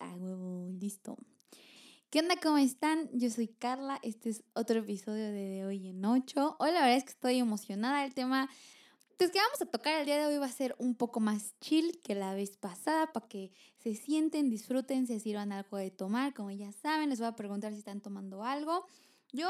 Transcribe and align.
Ah, 0.00 0.16
huevo, 0.18 0.72
listo. 0.80 1.16
¿Qué 2.10 2.18
onda? 2.18 2.34
¿Cómo 2.42 2.58
están? 2.58 3.08
Yo 3.12 3.30
soy 3.30 3.46
Carla. 3.46 4.00
Este 4.02 4.30
es 4.30 4.42
otro 4.54 4.80
episodio 4.80 5.26
de, 5.26 5.32
de 5.32 5.64
hoy 5.64 5.86
en 5.86 6.04
8. 6.04 6.56
Hoy 6.58 6.72
la 6.72 6.80
verdad 6.80 6.96
es 6.96 7.04
que 7.04 7.10
estoy 7.10 7.38
emocionada. 7.38 8.04
El 8.04 8.12
tema 8.12 8.50
pues, 9.16 9.30
que 9.30 9.38
vamos 9.38 9.62
a 9.62 9.66
tocar 9.66 10.00
el 10.00 10.06
día 10.06 10.18
de 10.18 10.26
hoy 10.26 10.38
va 10.38 10.46
a 10.46 10.52
ser 10.52 10.74
un 10.78 10.96
poco 10.96 11.20
más 11.20 11.54
chill 11.60 12.00
que 12.02 12.16
la 12.16 12.34
vez 12.34 12.56
pasada 12.56 13.12
para 13.12 13.28
que 13.28 13.52
se 13.78 13.94
sienten, 13.94 14.50
disfruten, 14.50 15.06
se 15.06 15.20
sirvan 15.20 15.52
algo 15.52 15.76
de 15.76 15.92
tomar. 15.92 16.34
Como 16.34 16.50
ya 16.50 16.72
saben, 16.72 17.10
les 17.10 17.20
voy 17.20 17.28
a 17.28 17.36
preguntar 17.36 17.72
si 17.72 17.78
están 17.78 18.00
tomando 18.00 18.42
algo. 18.42 18.84
Yo, 19.30 19.48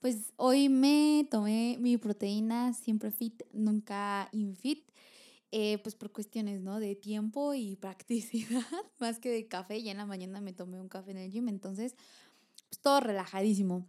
pues 0.00 0.34
hoy 0.36 0.68
me 0.68 1.26
tomé 1.30 1.78
mi 1.80 1.96
proteína 1.96 2.74
siempre 2.74 3.10
fit, 3.10 3.44
nunca 3.54 4.28
infit. 4.32 4.87
Eh, 5.50 5.78
pues 5.82 5.94
por 5.94 6.12
cuestiones, 6.12 6.60
¿no? 6.60 6.78
De 6.78 6.94
tiempo 6.94 7.54
y 7.54 7.76
practicidad, 7.76 8.60
más 9.00 9.18
que 9.18 9.30
de 9.30 9.48
café. 9.48 9.82
Ya 9.82 9.92
en 9.92 9.98
la 9.98 10.06
mañana 10.06 10.40
me 10.40 10.52
tomé 10.52 10.78
un 10.78 10.88
café 10.88 11.12
en 11.12 11.18
el 11.18 11.30
gym, 11.30 11.48
entonces, 11.48 11.94
pues 12.68 12.80
todo 12.80 13.00
relajadísimo. 13.00 13.86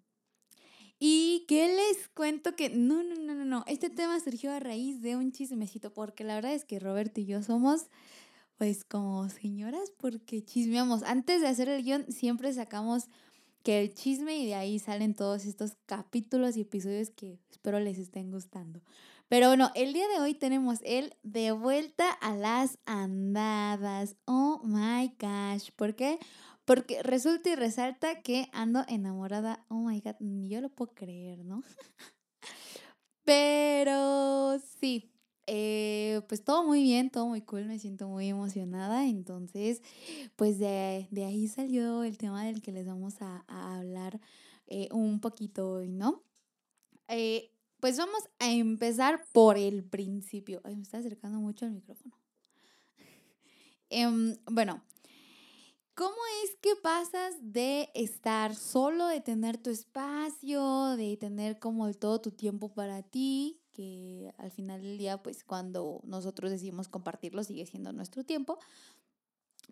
Y 0.99 1.45
que 1.47 1.67
les 1.67 2.09
cuento 2.09 2.55
que 2.55 2.69
no, 2.69 3.03
no, 3.03 3.15
no, 3.15 3.33
no, 3.33 3.45
no. 3.45 3.63
Este 3.67 3.89
tema 3.89 4.19
surgió 4.19 4.51
a 4.51 4.59
raíz 4.59 5.01
de 5.01 5.15
un 5.15 5.31
chismecito, 5.31 5.93
porque 5.93 6.23
la 6.23 6.35
verdad 6.35 6.53
es 6.53 6.65
que 6.65 6.79
Roberto 6.79 7.21
y 7.21 7.25
yo 7.25 7.41
somos, 7.41 7.87
pues, 8.57 8.83
como 8.83 9.29
señoras, 9.29 9.91
porque 9.97 10.43
chismeamos. 10.43 11.03
Antes 11.03 11.41
de 11.41 11.47
hacer 11.47 11.69
el 11.69 11.83
guion, 11.83 12.05
siempre 12.11 12.53
sacamos 12.53 13.05
que 13.63 13.81
el 13.81 13.93
chisme 13.93 14.37
y 14.37 14.45
de 14.45 14.55
ahí 14.55 14.79
salen 14.79 15.13
todos 15.13 15.45
estos 15.45 15.73
capítulos 15.85 16.55
y 16.55 16.61
episodios 16.61 17.09
que 17.09 17.39
espero 17.51 17.79
les 17.79 17.97
estén 17.97 18.31
gustando. 18.31 18.81
Pero 19.29 19.47
bueno, 19.49 19.69
el 19.75 19.93
día 19.93 20.07
de 20.07 20.19
hoy 20.19 20.33
tenemos 20.33 20.79
el 20.83 21.15
de 21.21 21.51
vuelta 21.51 22.09
a 22.09 22.35
las 22.35 22.79
andadas. 22.87 24.15
Oh 24.25 24.59
my 24.63 25.15
gosh. 25.19 25.69
¿Por 25.75 25.95
qué? 25.95 26.17
Porque 26.65 27.03
resulta 27.03 27.51
y 27.51 27.55
resalta 27.55 28.23
que 28.23 28.49
ando 28.53 28.83
enamorada. 28.87 29.63
Oh 29.69 29.81
my 29.81 30.01
god, 30.01 30.15
ni 30.19 30.49
yo 30.49 30.61
lo 30.61 30.69
puedo 30.69 30.95
creer, 30.95 31.45
¿no? 31.45 31.61
Pero 33.23 34.57
sí, 34.81 35.11
eh, 35.45 36.21
pues 36.27 36.43
todo 36.43 36.63
muy 36.63 36.81
bien, 36.81 37.11
todo 37.11 37.27
muy 37.27 37.43
cool, 37.43 37.65
me 37.65 37.77
siento 37.77 38.07
muy 38.07 38.29
emocionada. 38.29 39.05
Entonces, 39.05 39.83
pues 40.37 40.57
de, 40.57 41.07
ahí 41.17 41.47
salió 41.47 42.03
el 42.03 42.17
tema 42.17 42.45
del 42.45 42.63
que 42.63 42.71
les 42.71 42.87
vamos 42.87 43.21
a, 43.21 43.45
hablar 43.77 44.19
eh, 44.65 44.89
un 44.91 45.19
poquito 45.19 45.73
hoy, 45.73 45.89
¿no? 45.89 46.23
Eh, 47.07 47.51
pues 47.79 47.97
vamos 47.97 48.29
a 48.39 48.51
empezar 48.51 49.25
por 49.31 49.57
el 49.57 49.83
principio. 49.83 50.61
Ay, 50.63 50.75
me 50.75 50.83
está 50.83 50.97
acercando 50.97 51.39
mucho 51.39 51.65
el 51.65 51.71
micrófono. 51.71 52.15
Em, 53.91 54.37
bueno, 54.45 54.83
¿cómo 55.95 56.15
es 56.43 56.55
que 56.61 56.75
pasas 56.75 57.33
de 57.41 57.89
estar 57.95 58.53
solo, 58.55 59.07
de 59.07 59.19
tener 59.19 59.57
tu 59.57 59.71
espacio, 59.71 60.95
de 60.95 61.17
tener 61.17 61.57
como 61.57 61.91
todo 61.95 62.21
tu 62.21 62.29
tiempo 62.29 62.71
para 62.71 63.01
ti, 63.01 63.59
que 63.71 64.31
al 64.37 64.51
final 64.51 64.81
del 64.81 64.97
día, 64.97 65.23
pues 65.23 65.43
cuando 65.43 66.01
nosotros 66.03 66.51
decidimos 66.51 66.87
compartirlo, 66.87 67.43
sigue 67.43 67.65
siendo 67.65 67.93
nuestro 67.93 68.23
tiempo, 68.23 68.59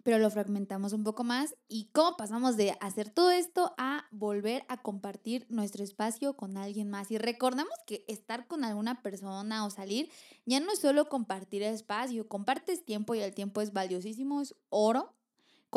pero 0.04 0.18
lo 0.18 0.30
fragmentamos 0.30 0.94
un 0.94 1.04
poco 1.04 1.24
más. 1.24 1.56
¿Y 1.68 1.90
cómo 1.92 2.18
pasamos 2.18 2.58
de 2.58 2.78
hacer 2.80 3.10
todo 3.10 3.32
esto 3.32 3.74
a 3.78 4.06
volver 4.12 4.64
a 4.70 4.82
compartir 4.82 5.46
nuestro 5.50 5.84
espacio 5.84 6.36
con 6.36 6.58
alguien 6.58 6.90
más? 6.90 7.12
Y 7.12 7.18
recordamos 7.18 7.74
que 7.86 8.06
estar 8.08 8.48
con 8.48 8.64
alguna 8.64 9.02
persona 9.02 9.66
o 9.66 9.70
salir 9.70 10.10
ya 10.46 10.60
no 10.60 10.72
es 10.72 10.80
solo 10.80 11.10
compartir 11.10 11.64
espacio, 11.64 12.28
compartes 12.28 12.86
tiempo 12.86 13.16
y 13.16 13.20
el 13.20 13.34
tiempo 13.34 13.62
es 13.62 13.74
valiosísimo, 13.74 14.42
es 14.42 14.56
oro. 14.70 15.17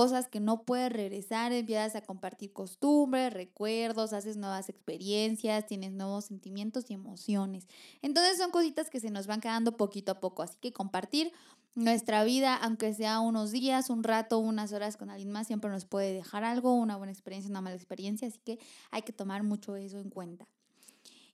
Cosas 0.00 0.28
que 0.28 0.40
no 0.40 0.62
puedes 0.62 0.90
regresar, 0.90 1.52
empiezas 1.52 1.94
a 1.94 2.00
compartir 2.00 2.54
costumbres, 2.54 3.34
recuerdos, 3.34 4.14
haces 4.14 4.38
nuevas 4.38 4.70
experiencias, 4.70 5.66
tienes 5.66 5.92
nuevos 5.92 6.24
sentimientos 6.24 6.90
y 6.90 6.94
emociones. 6.94 7.68
Entonces 8.00 8.38
son 8.38 8.50
cositas 8.50 8.88
que 8.88 8.98
se 8.98 9.10
nos 9.10 9.26
van 9.26 9.42
quedando 9.42 9.76
poquito 9.76 10.12
a 10.12 10.18
poco. 10.18 10.42
Así 10.42 10.56
que 10.58 10.72
compartir 10.72 11.32
nuestra 11.74 12.24
vida, 12.24 12.56
aunque 12.56 12.94
sea 12.94 13.20
unos 13.20 13.50
días, 13.50 13.90
un 13.90 14.02
rato, 14.02 14.38
unas 14.38 14.72
horas 14.72 14.96
con 14.96 15.10
alguien 15.10 15.32
más, 15.32 15.48
siempre 15.48 15.70
nos 15.70 15.84
puede 15.84 16.14
dejar 16.14 16.44
algo, 16.44 16.72
una 16.72 16.96
buena 16.96 17.12
experiencia, 17.12 17.50
una 17.50 17.60
mala 17.60 17.76
experiencia, 17.76 18.26
así 18.26 18.38
que 18.42 18.58
hay 18.90 19.02
que 19.02 19.12
tomar 19.12 19.42
mucho 19.42 19.76
eso 19.76 20.00
en 20.00 20.08
cuenta. 20.08 20.48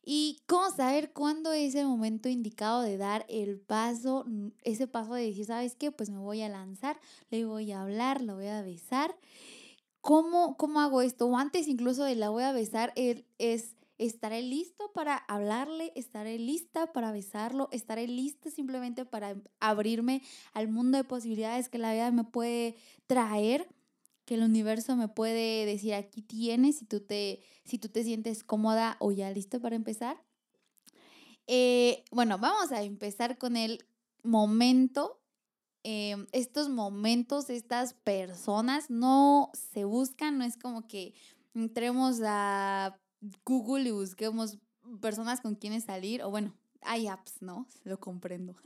Y 0.09 0.39
cómo 0.47 0.71
saber 0.71 1.13
cuándo 1.13 1.53
es 1.53 1.75
el 1.75 1.87
momento 1.87 2.29
indicado 2.29 2.81
de 2.81 2.97
dar 2.97 3.27
el 3.29 3.59
paso, 3.59 4.25
ese 4.63 4.87
paso 4.87 5.15
de 5.15 5.27
decir, 5.27 5.47
¿sabes 5.47 5.75
qué? 5.75 5.91
Pues 5.91 6.11
me 6.11 6.19
voy 6.19 6.43
a 6.43 6.49
lanzar, 6.49 7.01
le 7.31 7.45
voy 7.45 7.73
a 7.73 7.83
hablar, 7.83 8.23
la 8.23 8.35
voy 8.35 8.47
a 8.47 8.63
besar. 8.63 9.17
¿Cómo, 10.01 10.57
cómo 10.57 10.81
hago 10.81 11.03
esto? 11.03 11.27
O 11.27 11.37
antes 11.37 11.67
incluso 11.67 12.05
de 12.05 12.15
la 12.15 12.31
voy 12.31 12.45
a 12.45 12.53
besar, 12.53 12.93
es 12.97 13.75
¿Estaré 13.99 14.43
listo 14.43 14.93
para 14.93 15.17
hablarle? 15.17 15.93
¿Estaré 15.97 16.39
lista 16.39 16.93
para 16.93 17.13
besarlo? 17.13 17.71
¿Estaré 17.73 18.07
lista 18.07 18.51
simplemente 18.51 19.07
para 19.07 19.37
abrirme 19.59 20.23
al 20.53 20.69
mundo 20.69 20.99
de 20.99 21.05
posibilidades 21.05 21.71
que 21.71 21.79
la 21.79 21.95
vida 21.95 22.11
me 22.11 22.25
puede 22.25 22.77
traer? 23.07 23.67
Que 24.27 24.35
el 24.35 24.43
universo 24.43 24.95
me 24.97 25.09
puede 25.09 25.65
decir, 25.65 25.95
aquí 25.95 26.21
tienes, 26.21 26.77
si 26.79 26.85
tú 26.85 27.01
te, 27.01 27.41
si 27.65 27.79
tú 27.79 27.89
te 27.89 28.05
sientes 28.05 28.45
cómoda 28.45 28.99
o 29.01 29.13
ya 29.13 29.31
listo 29.31 29.61
para 29.61 29.77
empezar. 29.77 30.23
Eh, 31.47 32.05
bueno, 32.11 32.37
vamos 32.39 32.73
a 32.73 32.83
empezar 32.83 33.39
con 33.39 33.57
el 33.57 33.87
momento 34.23 35.23
em, 35.85 36.27
estos 36.33 36.69
momentos, 36.69 37.49
estas 37.49 37.95
personas 37.95 38.91
no 38.91 39.51
se 39.55 39.85
buscan, 39.85 40.39
no 40.39 40.45
es 40.45 40.57
como 40.57 40.89
que 40.89 41.15
entremos 41.55 42.21
a 42.25 42.99
Google 43.45 43.89
y 43.89 43.93
busquemos 43.93 44.59
personas 45.01 45.41
con 45.41 45.55
quienes 45.55 45.85
salir, 45.85 46.23
o 46.23 46.31
bueno, 46.31 46.53
hay 46.83 47.07
apps, 47.07 47.41
¿no? 47.41 47.67
Lo 47.85 48.01
comprendo. 48.01 48.57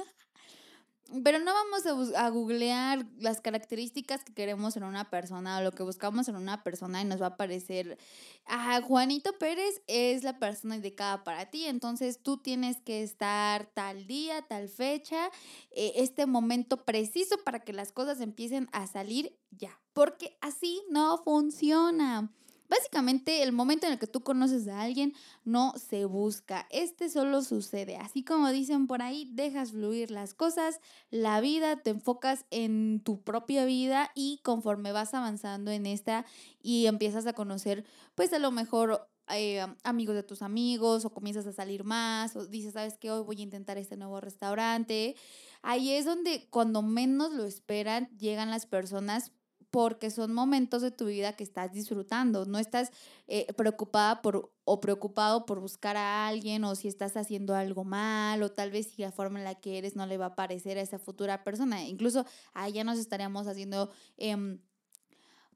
Pero 1.25 1.39
no 1.39 1.53
vamos 1.53 2.15
a, 2.15 2.27
a, 2.27 2.29
googlear 2.29 3.05
las 3.19 3.41
características 3.41 4.23
que 4.23 4.33
queremos 4.33 4.77
en 4.77 4.85
una 4.85 5.11
persona 5.11 5.59
o 5.59 5.63
lo 5.63 5.73
que 5.73 5.83
buscamos 5.83 6.29
en 6.29 6.37
una 6.37 6.63
persona 6.63 7.03
y 7.03 7.05
nos 7.05 7.21
va 7.21 7.27
a 7.27 7.31
aparecer, 7.31 7.99
ah, 8.47 8.81
Juanito 8.83 9.33
Pérez 9.39 9.83
es 9.87 10.23
la 10.23 10.39
persona 10.39 10.77
indicada 10.77 11.25
para 11.25 11.47
ti, 11.47 11.67
entonces 11.67 12.23
tú 12.23 12.37
tienes 12.37 12.81
que 12.81 13.03
estar 13.03 13.67
tal 13.75 14.07
día, 14.07 14.43
tal 14.43 14.69
fecha, 14.69 15.31
eh, 15.71 15.93
este 15.97 16.27
momento 16.27 16.85
preciso 16.85 17.37
para 17.45 17.61
que 17.61 17.73
las 17.73 17.93
cosas 17.93 18.21
empiecen 18.21 18.69
a 18.73 18.87
salir 18.87 19.37
ya, 19.51 19.81
porque 19.93 20.39
así 20.41 20.83
no 20.91 21.19
funciona. 21.19 22.31
Básicamente, 22.71 23.43
el 23.43 23.51
momento 23.51 23.87
en 23.87 23.95
el 23.95 23.99
que 23.99 24.07
tú 24.07 24.23
conoces 24.23 24.69
a 24.69 24.81
alguien 24.81 25.13
no 25.45 25.75
se 25.77 26.05
busca, 26.05 26.69
este 26.71 27.11
solo 27.11 27.43
sucede. 27.43 27.97
Así 27.97 28.23
como 28.23 28.49
dicen 28.51 28.87
por 28.87 29.03
ahí, 29.03 29.29
dejas 29.33 29.73
fluir 29.73 30.13
las 30.13 30.35
cosas, 30.35 30.81
la 31.11 31.41
vida, 31.41 31.83
te 31.83 31.91
enfocas 31.91 32.47
en 32.51 33.01
tu 33.05 33.23
propia 33.23 33.65
vida 33.65 34.13
y 34.15 34.39
conforme 34.45 34.93
vas 34.93 35.15
avanzando 35.15 35.73
en 35.73 35.85
esta 35.85 36.25
y 36.63 36.87
empiezas 36.87 37.27
a 37.27 37.33
conocer, 37.33 37.85
pues 38.15 38.33
a 38.33 38.39
lo 38.39 38.53
mejor 38.53 39.09
eh, 39.33 39.67
amigos 39.83 40.15
de 40.15 40.23
tus 40.23 40.41
amigos 40.43 41.05
o 41.05 41.11
comienzas 41.11 41.49
a 41.49 41.53
salir 41.53 41.83
más 41.83 42.37
o 42.37 42.47
dices, 42.47 42.75
sabes 42.75 42.99
que 42.99 43.11
hoy 43.11 43.25
voy 43.25 43.41
a 43.41 43.43
intentar 43.43 43.79
este 43.79 43.97
nuevo 43.97 44.21
restaurante. 44.21 45.17
Ahí 45.63 45.91
es 45.91 46.05
donde 46.05 46.47
cuando 46.51 46.83
menos 46.83 47.33
lo 47.33 47.45
esperan 47.47 48.09
llegan 48.17 48.51
las 48.51 48.67
personas 48.67 49.33
porque 49.71 50.11
son 50.11 50.33
momentos 50.33 50.83
de 50.83 50.91
tu 50.91 51.07
vida 51.07 51.35
que 51.35 51.45
estás 51.45 51.73
disfrutando, 51.73 52.45
no 52.45 52.59
estás 52.59 52.91
eh, 53.29 53.53
preocupada 53.55 54.23
por 54.23 54.53
o 54.65 54.81
preocupado 54.81 55.47
por 55.47 55.61
buscar 55.61 55.97
a 55.97 56.29
alguien 56.29 56.63
o 56.65 56.75
si 56.77 56.89
estás 56.89 57.17
haciendo 57.17 57.55
algo 57.55 57.85
mal 57.85 58.43
o 58.43 58.53
tal 58.53 58.71
vez 58.71 58.89
si 58.89 59.03
la 59.03 59.11
forma 59.11 59.39
en 59.39 59.45
la 59.45 59.57
que 59.57 59.79
eres 59.79 59.97
no 59.97 60.07
le 60.07 60.17
va 60.17 60.27
a 60.27 60.37
parecer 60.37 60.79
a 60.79 60.81
esa 60.81 60.99
futura 60.99 61.43
persona. 61.43 61.83
Incluso 61.85 62.25
ahí 62.55 62.73
ya 62.73 62.85
nos 62.85 62.99
estaríamos 62.99 63.47
haciendo... 63.47 63.91
Em, 64.17 64.61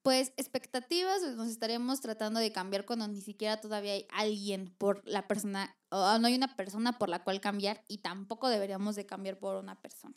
pues 0.03 0.35
expectativas, 0.37 1.23
nos 1.35 1.49
estaríamos 1.49 2.03
tratando 2.03 2.39
de 2.39 2.53
cambiar 2.53 2.85
cuando 2.85 3.09
ni 3.09 3.23
siquiera 3.23 3.59
todavía 3.63 3.95
hay 3.95 4.07
alguien 4.11 4.75
por 4.77 5.01
la 5.09 5.27
persona, 5.27 5.75
o 5.89 6.19
no 6.19 6.27
hay 6.27 6.35
una 6.35 6.55
persona 6.57 6.99
por 6.99 7.09
la 7.09 7.25
cual 7.25 7.41
cambiar 7.41 7.83
y 7.89 7.99
tampoco 7.99 8.51
deberíamos 8.51 8.97
de 8.97 9.07
cambiar 9.07 9.39
por 9.39 9.57
una 9.57 9.81
persona. 9.81 10.15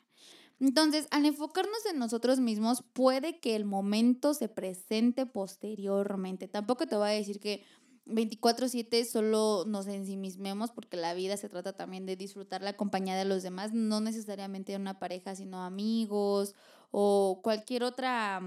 Entonces, 0.59 1.07
al 1.11 1.25
enfocarnos 1.25 1.85
en 1.85 1.99
nosotros 1.99 2.39
mismos, 2.39 2.83
puede 2.93 3.39
que 3.39 3.55
el 3.55 3.65
momento 3.65 4.33
se 4.33 4.49
presente 4.49 5.25
posteriormente. 5.25 6.47
Tampoco 6.47 6.87
te 6.87 6.95
voy 6.95 7.09
a 7.09 7.11
decir 7.11 7.39
que 7.39 7.63
24/7 8.05 9.05
solo 9.05 9.65
nos 9.67 9.87
ensimismemos 9.87 10.71
porque 10.71 10.97
la 10.97 11.13
vida 11.13 11.37
se 11.37 11.49
trata 11.49 11.73
también 11.73 12.05
de 12.05 12.15
disfrutar 12.15 12.63
la 12.63 12.75
compañía 12.75 13.15
de 13.15 13.25
los 13.25 13.43
demás, 13.43 13.73
no 13.73 14.01
necesariamente 14.01 14.71
de 14.71 14.77
una 14.77 14.97
pareja, 14.99 15.35
sino 15.35 15.63
amigos 15.63 16.55
o 16.91 17.41
cualquier 17.43 17.83
otra, 17.83 18.41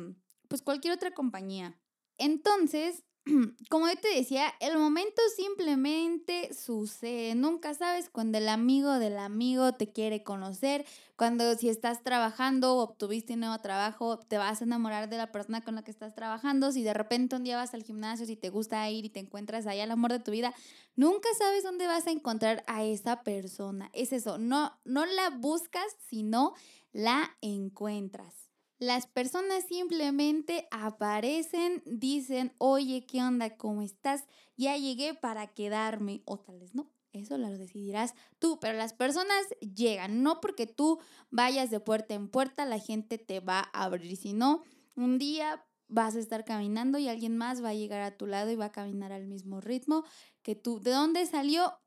pues 0.48 0.62
cualquier 0.62 0.94
otra 0.94 1.12
compañía. 1.12 1.78
Entonces, 2.18 3.04
como 3.69 3.87
yo 3.87 3.96
te 3.96 4.08
decía, 4.08 4.52
el 4.61 4.78
momento 4.78 5.20
simplemente 5.37 6.55
sucede. 6.55 7.34
Nunca 7.34 7.75
sabes 7.75 8.08
cuando 8.08 8.38
el 8.38 8.49
amigo 8.49 8.99
del 8.99 9.19
amigo 9.19 9.72
te 9.72 9.93
quiere 9.93 10.22
conocer, 10.22 10.87
cuando 11.17 11.55
si 11.55 11.69
estás 11.69 12.02
trabajando 12.02 12.75
o 12.76 12.82
obtuviste 12.82 13.34
un 13.34 13.40
nuevo 13.40 13.58
trabajo, 13.58 14.19
te 14.19 14.38
vas 14.38 14.61
a 14.61 14.64
enamorar 14.64 15.11
de 15.11 15.19
la 15.19 15.32
persona 15.32 15.62
con 15.62 15.75
la 15.75 15.82
que 15.82 15.90
estás 15.90 16.14
trabajando. 16.14 16.72
Si 16.72 16.82
de 16.82 16.94
repente 16.94 17.37
un 17.37 17.44
día 17.44 17.56
vas 17.56 17.75
al 17.75 17.82
gimnasio, 17.82 18.26
si 18.26 18.37
te 18.37 18.49
gusta 18.49 18.88
ir 18.88 19.05
y 19.05 19.11
te 19.11 19.20
encuentras 19.20 19.66
ahí 19.66 19.81
al 19.81 19.90
amor 19.90 20.12
de 20.12 20.20
tu 20.20 20.31
vida, 20.31 20.55
nunca 20.96 21.28
sabes 21.38 21.62
dónde 21.62 21.87
vas 21.87 22.06
a 22.06 22.11
encontrar 22.11 22.64
a 22.66 22.84
esa 22.84 23.23
persona. 23.23 23.90
Es 23.93 24.12
eso, 24.12 24.38
no, 24.38 24.78
no 24.84 25.05
la 25.05 25.31
buscas, 25.31 25.96
sino 26.08 26.55
la 26.93 27.37
encuentras. 27.43 28.50
Las 28.80 29.06
personas 29.06 29.64
simplemente 29.68 30.66
aparecen, 30.70 31.82
dicen, 31.84 32.54
oye, 32.56 33.04
¿qué 33.04 33.22
onda? 33.22 33.58
¿Cómo 33.58 33.82
estás? 33.82 34.24
Ya 34.56 34.74
llegué 34.78 35.12
para 35.12 35.48
quedarme. 35.48 36.22
O 36.24 36.38
tal 36.38 36.58
vez 36.58 36.74
no. 36.74 36.90
Eso 37.12 37.36
lo 37.36 37.50
decidirás 37.50 38.14
tú, 38.38 38.58
pero 38.58 38.78
las 38.78 38.94
personas 38.94 39.44
llegan, 39.60 40.22
no 40.22 40.40
porque 40.40 40.66
tú 40.66 40.98
vayas 41.30 41.70
de 41.70 41.80
puerta 41.80 42.14
en 42.14 42.28
puerta, 42.28 42.64
la 42.64 42.78
gente 42.78 43.18
te 43.18 43.40
va 43.40 43.68
a 43.72 43.84
abrir, 43.84 44.16
sino 44.16 44.62
un 44.94 45.18
día 45.18 45.66
vas 45.88 46.14
a 46.14 46.20
estar 46.20 46.44
caminando 46.44 46.98
y 46.98 47.08
alguien 47.08 47.36
más 47.36 47.64
va 47.64 47.70
a 47.70 47.74
llegar 47.74 48.00
a 48.00 48.16
tu 48.16 48.26
lado 48.26 48.50
y 48.50 48.56
va 48.56 48.66
a 48.66 48.72
caminar 48.72 49.12
al 49.12 49.26
mismo 49.26 49.60
ritmo 49.60 50.04
que 50.42 50.54
tú. 50.54 50.80
¿De 50.80 50.92
dónde 50.92 51.26
salió? 51.26 51.79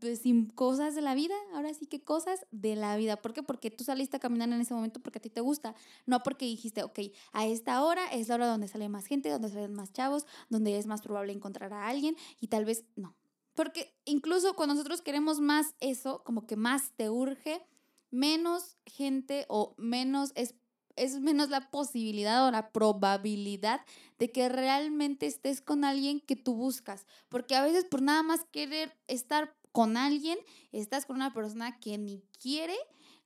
Pues, 0.00 0.20
sin 0.20 0.50
cosas 0.50 0.94
de 0.94 1.00
la 1.00 1.14
vida, 1.14 1.34
ahora 1.54 1.72
sí 1.74 1.86
que 1.86 2.02
cosas 2.02 2.46
de 2.50 2.76
la 2.76 2.96
vida. 2.96 3.16
¿Por 3.16 3.32
qué? 3.32 3.42
Porque 3.42 3.70
tú 3.70 3.84
saliste 3.84 4.16
a 4.16 4.20
caminar 4.20 4.48
en 4.48 4.60
ese 4.60 4.74
momento 4.74 5.00
porque 5.00 5.18
a 5.18 5.22
ti 5.22 5.30
te 5.30 5.40
gusta, 5.40 5.74
no 6.06 6.22
porque 6.22 6.44
dijiste, 6.44 6.82
ok, 6.82 6.98
a 7.32 7.46
esta 7.46 7.82
hora 7.82 8.06
es 8.12 8.28
la 8.28 8.36
hora 8.36 8.46
donde 8.46 8.68
sale 8.68 8.88
más 8.88 9.06
gente, 9.06 9.28
donde 9.28 9.48
salen 9.48 9.74
más 9.74 9.92
chavos, 9.92 10.26
donde 10.48 10.78
es 10.78 10.86
más 10.86 11.02
probable 11.02 11.32
encontrar 11.32 11.72
a 11.72 11.88
alguien 11.88 12.16
y 12.40 12.48
tal 12.48 12.64
vez 12.64 12.84
no. 12.96 13.16
Porque 13.54 13.94
incluso 14.04 14.54
cuando 14.54 14.74
nosotros 14.74 15.00
queremos 15.00 15.40
más 15.40 15.74
eso, 15.80 16.22
como 16.24 16.46
que 16.46 16.56
más 16.56 16.92
te 16.96 17.08
urge, 17.08 17.66
menos 18.10 18.76
gente 18.86 19.46
o 19.48 19.74
menos 19.78 20.32
es 20.34 20.54
es 20.96 21.20
menos 21.20 21.50
la 21.50 21.70
posibilidad 21.70 22.46
o 22.46 22.50
la 22.50 22.70
probabilidad 22.70 23.82
de 24.18 24.32
que 24.32 24.48
realmente 24.48 25.26
estés 25.26 25.60
con 25.60 25.84
alguien 25.84 26.20
que 26.20 26.36
tú 26.36 26.54
buscas. 26.54 27.06
Porque 27.28 27.54
a 27.54 27.62
veces 27.62 27.84
por 27.84 28.02
nada 28.02 28.22
más 28.22 28.44
querer 28.50 28.96
estar 29.06 29.54
con 29.76 29.98
alguien, 29.98 30.38
estás 30.72 31.04
con 31.04 31.16
una 31.16 31.34
persona 31.34 31.78
que 31.78 31.98
ni 31.98 32.22
quiere 32.40 32.74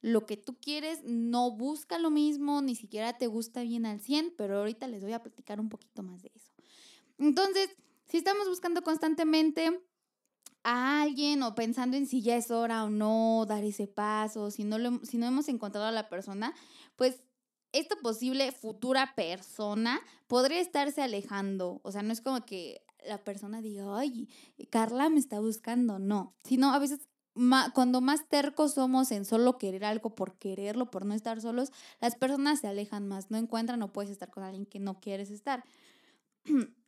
lo 0.01 0.27
que 0.27 0.37
tú 0.37 0.59
quieres, 0.59 0.99
no 1.05 1.53
busca 1.53 1.97
lo 2.01 2.11
mismo, 2.11 2.61
ni 2.61 2.75
siquiera 2.75 3.17
te 3.17 3.29
gusta 3.29 3.63
bien 3.63 3.87
al 3.87 4.01
100, 4.01 4.35
pero 4.37 4.59
ahorita 4.59 4.89
les 4.89 5.05
voy 5.05 5.13
a 5.13 5.23
platicar 5.23 5.61
un 5.61 5.69
poquito 5.69 6.03
más 6.03 6.23
de 6.23 6.33
eso. 6.35 6.51
Entonces, 7.19 7.77
si 8.05 8.17
estamos 8.17 8.49
buscando 8.49 8.83
constantemente 8.83 9.81
a 10.65 11.03
alguien 11.03 11.41
o 11.45 11.55
pensando 11.55 11.97
en 11.97 12.09
si 12.09 12.21
ya 12.21 12.35
es 12.35 12.51
hora 12.51 12.83
o 12.83 12.91
no 12.91 13.47
dar 13.47 13.63
ese 13.63 13.87
paso, 13.87 14.51
si 14.51 14.65
no, 14.65 14.77
lo, 14.77 14.99
si 15.05 15.19
no 15.19 15.27
hemos 15.27 15.49
encontrado 15.49 15.87
a 15.87 15.93
la 15.93 16.09
persona, 16.09 16.53
pues 16.97 17.23
esta 17.71 17.95
posible 17.95 18.51
futura 18.51 19.15
persona 19.15 20.01
podría 20.27 20.59
estarse 20.59 21.01
alejando. 21.01 21.81
O 21.85 21.93
sea, 21.93 22.03
no 22.03 22.13
es 22.13 22.21
como 22.21 22.45
que 22.45 22.83
la 23.07 23.23
persona 23.25 23.61
diga, 23.61 23.99
ay, 23.99 24.29
Carla 24.71 25.09
me 25.09 25.19
está 25.19 25.41
buscando, 25.41 25.99
no, 25.99 26.35
sino 26.45 26.73
a 26.73 26.79
veces 26.79 27.01
cuando 27.75 28.01
más 28.01 28.29
tercos 28.29 28.75
somos 28.75 29.13
en 29.13 29.25
solo 29.25 29.57
querer 29.57 29.85
algo 29.85 30.15
por 30.15 30.35
quererlo, 30.39 30.91
por 30.91 31.07
no 31.07 31.15
estar 31.15 31.41
solos, 31.41 31.73
las 32.01 32.17
personas 32.17 32.61
se 32.61 32.67
alejan 32.67 33.07
más, 33.09 33.31
no 33.31 33.39
encuentran 33.39 33.83
o 33.83 33.93
puedes 33.93 34.11
estar 34.11 34.31
con 34.31 34.43
alguien 34.43 34.67
que 34.67 34.81
no 34.81 35.01
quieres 35.01 35.31
estar. 35.31 35.65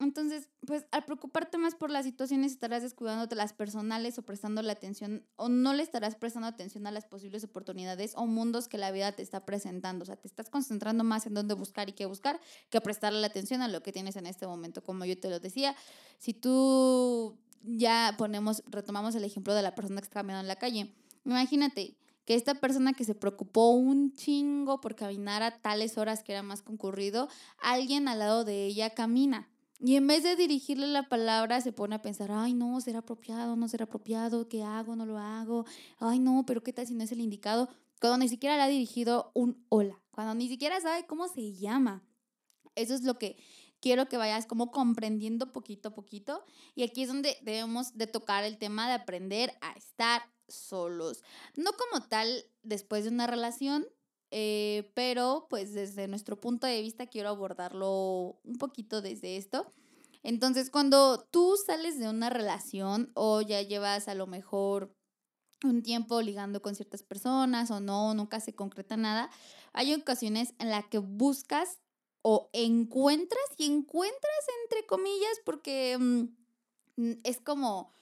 Entonces, 0.00 0.48
pues 0.64 0.86
al 0.92 1.04
preocuparte 1.04 1.58
más 1.58 1.74
por 1.74 1.90
las 1.90 2.04
situaciones 2.04 2.52
estarás 2.52 2.82
descuidándote 2.82 3.34
las 3.34 3.52
personales 3.52 4.16
o 4.18 4.22
prestando 4.22 4.62
la 4.62 4.72
atención 4.72 5.26
o 5.34 5.48
no 5.48 5.74
le 5.74 5.82
estarás 5.82 6.14
prestando 6.14 6.46
atención 6.46 6.86
a 6.86 6.92
las 6.92 7.04
posibles 7.04 7.42
oportunidades 7.42 8.12
o 8.14 8.26
mundos 8.26 8.68
que 8.68 8.78
la 8.78 8.92
vida 8.92 9.10
te 9.10 9.22
está 9.22 9.44
presentando. 9.44 10.04
O 10.04 10.06
sea, 10.06 10.14
te 10.14 10.28
estás 10.28 10.50
concentrando 10.50 11.02
más 11.02 11.26
en 11.26 11.34
dónde 11.34 11.54
buscar 11.54 11.88
y 11.88 11.94
qué 11.94 12.06
buscar 12.06 12.40
que 12.70 12.80
prestarle 12.80 13.20
la 13.20 13.26
atención 13.26 13.60
a 13.60 13.66
lo 13.66 13.82
que 13.82 13.90
tienes 13.90 14.14
en 14.14 14.26
este 14.26 14.46
momento. 14.46 14.84
Como 14.84 15.04
yo 15.04 15.18
te 15.18 15.30
lo 15.30 15.40
decía, 15.40 15.74
si 16.18 16.32
tú 16.32 17.36
ya 17.64 18.14
ponemos, 18.16 18.62
retomamos 18.68 19.16
el 19.16 19.24
ejemplo 19.24 19.52
de 19.52 19.62
la 19.62 19.74
persona 19.74 20.00
que 20.00 20.04
está 20.04 20.20
caminando 20.20 20.42
en 20.42 20.48
la 20.48 20.56
calle, 20.56 20.94
imagínate 21.24 21.96
que 22.24 22.36
esta 22.36 22.54
persona 22.54 22.92
que 22.92 23.02
se 23.02 23.16
preocupó 23.16 23.70
un 23.70 24.12
chingo 24.12 24.80
por 24.80 24.94
caminar 24.94 25.42
a 25.42 25.58
tales 25.58 25.98
horas 25.98 26.22
que 26.22 26.32
era 26.32 26.44
más 26.44 26.62
concurrido, 26.62 27.28
alguien 27.60 28.06
al 28.06 28.20
lado 28.20 28.44
de 28.44 28.66
ella 28.66 28.90
camina 28.90 29.48
y 29.80 29.96
en 29.96 30.06
vez 30.06 30.24
de 30.24 30.34
dirigirle 30.34 30.88
la 30.88 31.08
palabra, 31.08 31.60
se 31.60 31.72
pone 31.72 31.94
a 31.94 32.02
pensar, 32.02 32.30
ay, 32.32 32.52
no, 32.52 32.80
será 32.80 33.00
apropiado, 33.00 33.54
no 33.54 33.68
será 33.68 33.84
apropiado, 33.84 34.48
¿qué 34.48 34.64
hago? 34.64 34.96
No 34.96 35.06
lo 35.06 35.18
hago. 35.18 35.66
Ay, 35.98 36.18
no, 36.18 36.44
pero 36.46 36.62
¿qué 36.62 36.72
tal 36.72 36.86
si 36.86 36.94
no 36.94 37.04
es 37.04 37.12
el 37.12 37.20
indicado? 37.20 37.68
Cuando 38.00 38.18
ni 38.18 38.28
siquiera 38.28 38.56
le 38.56 38.62
ha 38.62 38.68
dirigido 38.68 39.30
un 39.34 39.64
hola, 39.68 40.00
cuando 40.10 40.34
ni 40.34 40.48
siquiera 40.48 40.80
sabe 40.80 41.06
cómo 41.06 41.28
se 41.28 41.52
llama. 41.54 42.02
Eso 42.74 42.94
es 42.94 43.02
lo 43.02 43.18
que 43.18 43.36
quiero 43.80 44.08
que 44.08 44.16
vayas 44.16 44.46
como 44.46 44.70
comprendiendo 44.70 45.52
poquito 45.52 45.90
a 45.90 45.94
poquito. 45.94 46.44
Y 46.74 46.82
aquí 46.82 47.02
es 47.02 47.08
donde 47.08 47.36
debemos 47.42 47.96
de 47.96 48.06
tocar 48.06 48.44
el 48.44 48.58
tema 48.58 48.88
de 48.88 48.94
aprender 48.94 49.52
a 49.60 49.72
estar 49.72 50.22
solos. 50.48 51.22
No 51.56 51.70
como 51.72 52.04
tal 52.06 52.44
después 52.62 53.04
de 53.04 53.10
una 53.10 53.26
relación, 53.26 53.86
eh, 54.30 54.90
pero 54.94 55.46
pues 55.48 55.72
desde 55.72 56.08
nuestro 56.08 56.40
punto 56.40 56.66
de 56.66 56.82
vista 56.82 57.06
quiero 57.06 57.30
abordarlo 57.30 58.38
un 58.44 58.58
poquito 58.58 59.00
desde 59.00 59.36
esto. 59.36 59.72
Entonces, 60.22 60.70
cuando 60.70 61.26
tú 61.30 61.56
sales 61.64 61.98
de 61.98 62.08
una 62.08 62.28
relación 62.28 63.10
o 63.14 63.40
ya 63.40 63.62
llevas 63.62 64.08
a 64.08 64.14
lo 64.14 64.26
mejor 64.26 64.94
un 65.64 65.82
tiempo 65.82 66.20
ligando 66.22 66.62
con 66.62 66.74
ciertas 66.74 67.02
personas 67.02 67.70
o 67.70 67.80
no, 67.80 68.14
nunca 68.14 68.40
se 68.40 68.54
concreta 68.54 68.96
nada, 68.96 69.30
hay 69.72 69.94
ocasiones 69.94 70.54
en 70.58 70.70
las 70.70 70.86
que 70.86 70.98
buscas 70.98 71.78
o 72.22 72.50
encuentras 72.52 73.44
y 73.56 73.66
encuentras 73.66 74.44
entre 74.64 74.86
comillas 74.86 75.40
porque 75.44 75.96
mm, 75.98 77.12
es 77.24 77.40
como 77.40 77.92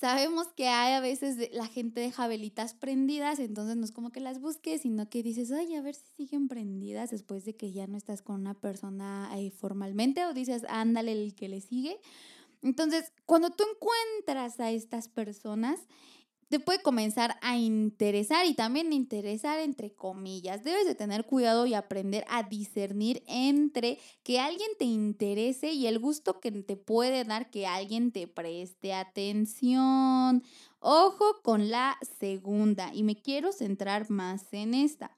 sabemos 0.00 0.48
que 0.56 0.68
hay 0.68 0.94
a 0.94 1.00
veces 1.00 1.50
la 1.52 1.66
gente 1.66 2.00
deja 2.00 2.26
velitas 2.26 2.72
prendidas, 2.72 3.38
entonces 3.38 3.76
no 3.76 3.84
es 3.84 3.92
como 3.92 4.10
que 4.10 4.20
las 4.20 4.40
busques, 4.40 4.80
sino 4.80 5.10
que 5.10 5.22
dices, 5.22 5.52
ay, 5.52 5.74
a 5.74 5.82
ver 5.82 5.94
si 5.94 6.06
siguen 6.16 6.48
prendidas 6.48 7.10
después 7.10 7.44
de 7.44 7.54
que 7.54 7.70
ya 7.72 7.86
no 7.86 7.98
estás 7.98 8.22
con 8.22 8.40
una 8.40 8.54
persona 8.54 9.30
ahí 9.30 9.50
formalmente 9.50 10.24
o 10.24 10.32
dices, 10.32 10.64
ándale 10.70 11.12
el 11.12 11.34
que 11.34 11.50
le 11.50 11.60
sigue. 11.60 12.00
Entonces, 12.62 13.12
cuando 13.26 13.50
tú 13.50 13.64
encuentras 13.74 14.58
a 14.58 14.70
estas 14.70 15.08
personas, 15.08 15.80
te 16.50 16.58
puede 16.58 16.82
comenzar 16.82 17.38
a 17.42 17.56
interesar 17.56 18.44
y 18.44 18.54
también 18.54 18.92
interesar 18.92 19.60
entre 19.60 19.92
comillas. 19.92 20.64
Debes 20.64 20.84
de 20.84 20.96
tener 20.96 21.24
cuidado 21.24 21.64
y 21.64 21.74
aprender 21.74 22.24
a 22.28 22.42
discernir 22.42 23.22
entre 23.28 24.00
que 24.24 24.40
alguien 24.40 24.68
te 24.76 24.84
interese 24.84 25.72
y 25.72 25.86
el 25.86 26.00
gusto 26.00 26.40
que 26.40 26.50
te 26.50 26.76
puede 26.76 27.22
dar 27.22 27.50
que 27.50 27.68
alguien 27.68 28.10
te 28.10 28.26
preste 28.26 28.92
atención. 28.92 30.42
Ojo 30.80 31.40
con 31.44 31.70
la 31.70 31.96
segunda 32.18 32.92
y 32.92 33.04
me 33.04 33.14
quiero 33.14 33.52
centrar 33.52 34.10
más 34.10 34.52
en 34.52 34.74
esta. 34.74 35.16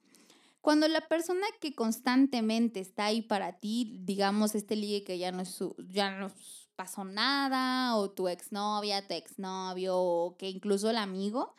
Cuando 0.60 0.86
la 0.86 1.00
persona 1.08 1.46
que 1.60 1.74
constantemente 1.74 2.78
está 2.80 3.06
ahí 3.06 3.22
para 3.22 3.58
ti, 3.58 4.00
digamos 4.04 4.54
este 4.54 4.76
ligue 4.76 5.02
que 5.02 5.18
ya 5.18 5.32
no 5.32 5.40
es 5.40 5.48
su, 5.48 5.74
ya 5.88 6.10
no 6.10 6.30
pasó 6.82 7.02
o 7.96 8.10
tu 8.10 8.26
exnovia, 8.26 9.06
tu 9.06 9.14
exnovio, 9.14 9.96
o 9.96 10.36
que 10.36 10.48
incluso 10.48 10.90
el 10.90 10.96
amigo. 10.96 11.54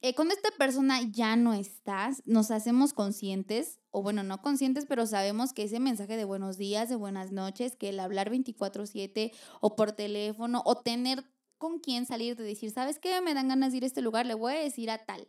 Eh, 0.00 0.14
cuando 0.14 0.34
esta 0.34 0.50
persona 0.58 1.00
ya 1.02 1.36
no 1.36 1.52
estás, 1.52 2.22
nos 2.24 2.50
hacemos 2.50 2.94
conscientes, 2.94 3.78
o 3.90 4.02
bueno, 4.02 4.22
no 4.22 4.40
conscientes, 4.40 4.86
pero 4.86 5.06
sabemos 5.06 5.52
que 5.52 5.64
ese 5.64 5.80
mensaje 5.80 6.16
de 6.16 6.24
buenos 6.24 6.56
días, 6.56 6.88
de 6.88 6.96
buenas 6.96 7.30
noches, 7.30 7.76
que 7.76 7.90
el 7.90 8.00
hablar 8.00 8.30
24/7 8.30 9.32
o 9.60 9.76
por 9.76 9.92
teléfono, 9.92 10.62
o 10.64 10.76
tener 10.76 11.24
con 11.58 11.78
quién 11.78 12.06
salir 12.06 12.34
de 12.34 12.44
decir, 12.44 12.70
¿sabes 12.70 12.98
qué? 12.98 13.20
Me 13.20 13.34
dan 13.34 13.48
ganas 13.48 13.72
de 13.72 13.78
ir 13.78 13.84
a 13.84 13.86
este 13.86 14.00
lugar, 14.00 14.24
le 14.26 14.34
voy 14.34 14.54
a 14.54 14.58
decir 14.58 14.90
a 14.90 14.98
tal 15.04 15.28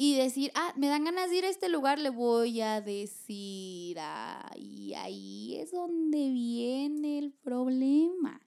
y 0.00 0.16
decir, 0.16 0.52
ah, 0.54 0.72
me 0.76 0.86
dan 0.86 1.04
ganas 1.04 1.28
de 1.28 1.38
ir 1.38 1.44
a 1.44 1.48
este 1.48 1.68
lugar, 1.68 1.98
le 1.98 2.10
voy 2.10 2.60
a 2.60 2.80
decir, 2.80 3.98
ah, 4.00 4.48
y 4.56 4.94
ahí 4.94 5.56
es 5.56 5.72
donde 5.72 6.30
viene 6.30 7.18
el 7.18 7.32
problema. 7.32 8.40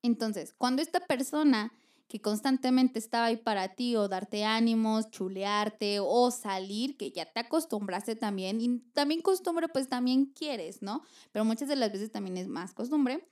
Entonces, 0.00 0.54
cuando 0.56 0.80
esta 0.80 1.00
persona 1.00 1.72
que 2.08 2.20
constantemente 2.20 2.98
estaba 2.98 3.26
ahí 3.26 3.36
para 3.36 3.74
ti 3.74 3.94
o 3.96 4.08
darte 4.08 4.44
ánimos, 4.44 5.10
chulearte 5.10 5.98
o 6.00 6.30
salir, 6.30 6.96
que 6.96 7.10
ya 7.10 7.26
te 7.26 7.40
acostumbraste 7.40 8.16
también, 8.16 8.60
y 8.60 8.80
también 8.92 9.20
costumbre 9.22 9.68
pues 9.68 9.88
también 9.88 10.26
quieres, 10.26 10.82
¿no? 10.82 11.02
Pero 11.30 11.44
muchas 11.44 11.68
de 11.68 11.76
las 11.76 11.92
veces 11.92 12.10
también 12.10 12.36
es 12.38 12.48
más 12.48 12.74
costumbre 12.74 13.26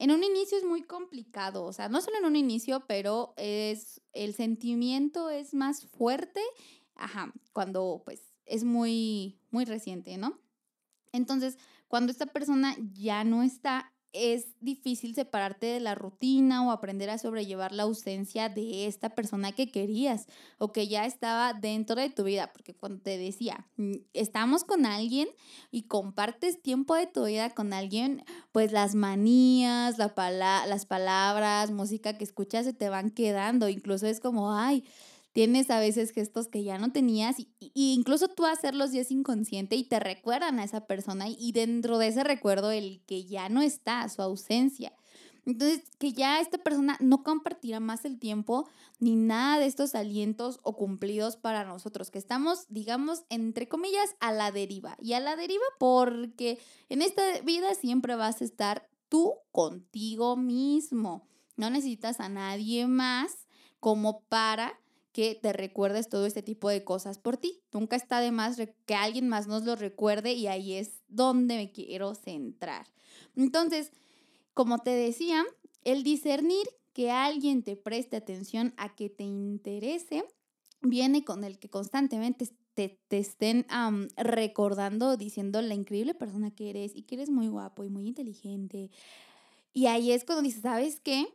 en 0.00 0.10
un 0.12 0.24
inicio 0.24 0.56
es 0.56 0.64
muy 0.64 0.82
complicado, 0.82 1.62
o 1.62 1.74
sea, 1.74 1.90
no 1.90 2.00
solo 2.00 2.16
en 2.16 2.24
un 2.24 2.34
inicio, 2.34 2.86
pero 2.86 3.34
es 3.36 4.00
el 4.14 4.32
sentimiento 4.34 5.28
es 5.28 5.52
más 5.52 5.84
fuerte, 5.84 6.40
ajá, 6.94 7.34
cuando 7.52 8.00
pues 8.02 8.32
es 8.46 8.64
muy 8.64 9.38
muy 9.50 9.66
reciente, 9.66 10.16
¿no? 10.16 10.40
Entonces, 11.12 11.58
cuando 11.86 12.12
esta 12.12 12.24
persona 12.24 12.74
ya 12.94 13.24
no 13.24 13.42
está, 13.42 13.92
es 14.12 14.46
difícil 14.60 15.14
separarte 15.14 15.66
de 15.66 15.80
la 15.80 15.94
rutina 15.94 16.66
o 16.66 16.70
aprender 16.70 17.10
a 17.10 17.18
sobrellevar 17.18 17.72
la 17.72 17.84
ausencia 17.84 18.48
de 18.48 18.86
esta 18.86 19.10
persona 19.10 19.52
que 19.52 19.70
querías 19.70 20.26
o 20.58 20.72
que 20.72 20.88
ya 20.88 21.06
estaba 21.06 21.52
dentro 21.52 21.96
de 21.96 22.10
tu 22.10 22.24
vida, 22.24 22.52
porque 22.52 22.74
cuando 22.74 23.00
te 23.00 23.18
decía, 23.18 23.66
mm, 23.76 23.94
estamos 24.12 24.64
con 24.64 24.86
alguien 24.86 25.28
y 25.70 25.82
compartes 25.82 26.60
tiempo 26.60 26.94
de 26.94 27.06
tu 27.06 27.24
vida 27.24 27.50
con 27.50 27.72
alguien, 27.72 28.24
pues 28.52 28.72
las 28.72 28.94
manías, 28.94 29.98
la 29.98 30.10
las 30.66 30.86
palabras, 30.86 31.70
música 31.70 32.18
que 32.18 32.24
escuchas 32.24 32.64
se 32.64 32.72
te 32.72 32.88
van 32.88 33.10
quedando, 33.10 33.68
incluso 33.68 34.06
es 34.06 34.20
como, 34.20 34.52
ay, 34.52 34.84
tienes 35.32 35.70
a 35.70 35.78
veces 35.78 36.10
gestos 36.10 36.48
que 36.48 36.64
ya 36.64 36.78
no 36.78 36.92
tenías 36.92 37.38
y, 37.38 37.48
incluso 37.74 38.28
tú 38.28 38.46
hacerlos 38.46 38.92
ya 38.92 39.00
es 39.00 39.10
inconsciente 39.10 39.76
y 39.76 39.84
te 39.84 40.00
recuerdan 40.00 40.58
a 40.58 40.64
esa 40.64 40.86
persona 40.86 41.26
y 41.28 41.52
dentro 41.52 41.98
de 41.98 42.08
ese 42.08 42.24
recuerdo 42.24 42.70
el 42.70 43.02
que 43.06 43.24
ya 43.24 43.48
no 43.48 43.62
está, 43.62 44.08
su 44.08 44.22
ausencia. 44.22 44.92
Entonces, 45.46 45.82
que 45.98 46.12
ya 46.12 46.40
esta 46.40 46.58
persona 46.58 46.98
no 47.00 47.22
compartirá 47.22 47.80
más 47.80 48.04
el 48.04 48.18
tiempo 48.18 48.68
ni 48.98 49.16
nada 49.16 49.58
de 49.58 49.66
estos 49.66 49.94
alientos 49.94 50.60
o 50.62 50.76
cumplidos 50.76 51.36
para 51.36 51.64
nosotros, 51.64 52.10
que 52.10 52.18
estamos, 52.18 52.66
digamos, 52.68 53.24
entre 53.30 53.66
comillas, 53.66 54.14
a 54.20 54.32
la 54.32 54.52
deriva. 54.52 54.96
Y 55.00 55.14
a 55.14 55.20
la 55.20 55.36
deriva 55.36 55.64
porque 55.78 56.58
en 56.90 57.00
esta 57.00 57.22
vida 57.40 57.74
siempre 57.74 58.16
vas 58.16 58.42
a 58.42 58.44
estar 58.44 58.88
tú 59.08 59.34
contigo 59.50 60.36
mismo. 60.36 61.26
No 61.56 61.70
necesitas 61.70 62.20
a 62.20 62.28
nadie 62.28 62.86
más 62.86 63.46
como 63.80 64.20
para 64.28 64.78
que 65.20 65.34
te 65.34 65.52
recuerdes 65.52 66.08
todo 66.08 66.24
este 66.24 66.42
tipo 66.42 66.70
de 66.70 66.82
cosas 66.82 67.18
por 67.18 67.36
ti. 67.36 67.60
Nunca 67.74 67.94
está 67.94 68.20
de 68.20 68.32
más 68.32 68.56
que 68.86 68.94
alguien 68.94 69.28
más 69.28 69.46
nos 69.46 69.64
lo 69.64 69.76
recuerde 69.76 70.32
y 70.32 70.46
ahí 70.46 70.72
es 70.72 71.02
donde 71.08 71.56
me 71.56 71.72
quiero 71.72 72.14
centrar. 72.14 72.86
Entonces, 73.36 73.92
como 74.54 74.78
te 74.78 74.88
decía, 74.88 75.44
el 75.84 76.04
discernir 76.04 76.66
que 76.94 77.10
alguien 77.10 77.62
te 77.62 77.76
preste 77.76 78.16
atención 78.16 78.72
a 78.78 78.96
que 78.96 79.10
te 79.10 79.24
interese 79.24 80.24
viene 80.80 81.22
con 81.22 81.44
el 81.44 81.58
que 81.58 81.68
constantemente 81.68 82.48
te, 82.72 82.98
estén 83.10 83.66
recordando, 84.16 85.18
diciendo 85.18 85.60
la 85.60 85.74
increíble 85.74 86.14
persona 86.14 86.50
que 86.50 86.70
eres 86.70 86.96
y 86.96 87.02
que 87.02 87.16
eres 87.16 87.28
muy 87.28 87.48
guapo 87.48 87.84
y 87.84 87.90
muy 87.90 88.06
inteligente. 88.08 88.90
Y 89.74 89.84
ahí 89.84 90.12
es 90.12 90.24
cuando 90.24 90.40
dices, 90.40 90.62
¿sabes 90.62 90.98
qué? 90.98 91.26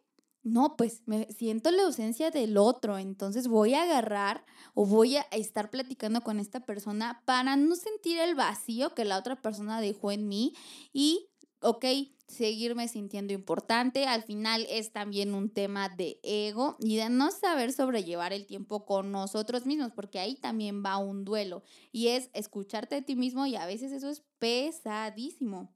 No, 0.45 0.77
pues 0.77 1.01
me 1.07 1.27
siento 1.31 1.71
la 1.71 1.83
ausencia 1.83 2.29
del 2.29 2.57
otro, 2.57 2.99
entonces 2.99 3.47
voy 3.47 3.73
a 3.73 3.81
agarrar 3.81 4.45
o 4.75 4.85
voy 4.85 5.17
a 5.17 5.21
estar 5.31 5.71
platicando 5.71 6.21
con 6.21 6.39
esta 6.39 6.59
persona 6.59 7.23
para 7.25 7.55
no 7.55 7.75
sentir 7.75 8.19
el 8.19 8.35
vacío 8.35 8.93
que 8.93 9.05
la 9.05 9.17
otra 9.17 9.41
persona 9.41 9.81
dejó 9.81 10.11
en 10.11 10.27
mí 10.27 10.53
y, 10.93 11.29
ok, 11.61 11.83
seguirme 12.27 12.87
sintiendo 12.87 13.33
importante. 13.33 14.05
Al 14.05 14.21
final 14.21 14.67
es 14.69 14.93
también 14.93 15.33
un 15.33 15.49
tema 15.49 15.89
de 15.89 16.19
ego 16.21 16.77
y 16.79 16.95
de 16.95 17.09
no 17.09 17.31
saber 17.31 17.73
sobrellevar 17.73 18.31
el 18.31 18.45
tiempo 18.45 18.85
con 18.85 19.11
nosotros 19.11 19.65
mismos, 19.65 19.93
porque 19.95 20.19
ahí 20.19 20.35
también 20.35 20.83
va 20.85 20.97
un 20.97 21.25
duelo 21.25 21.63
y 21.91 22.09
es 22.09 22.29
escucharte 22.33 22.95
de 22.95 23.01
ti 23.01 23.15
mismo 23.15 23.47
y 23.47 23.55
a 23.55 23.65
veces 23.65 23.91
eso 23.91 24.09
es 24.09 24.23
pesadísimo. 24.37 25.74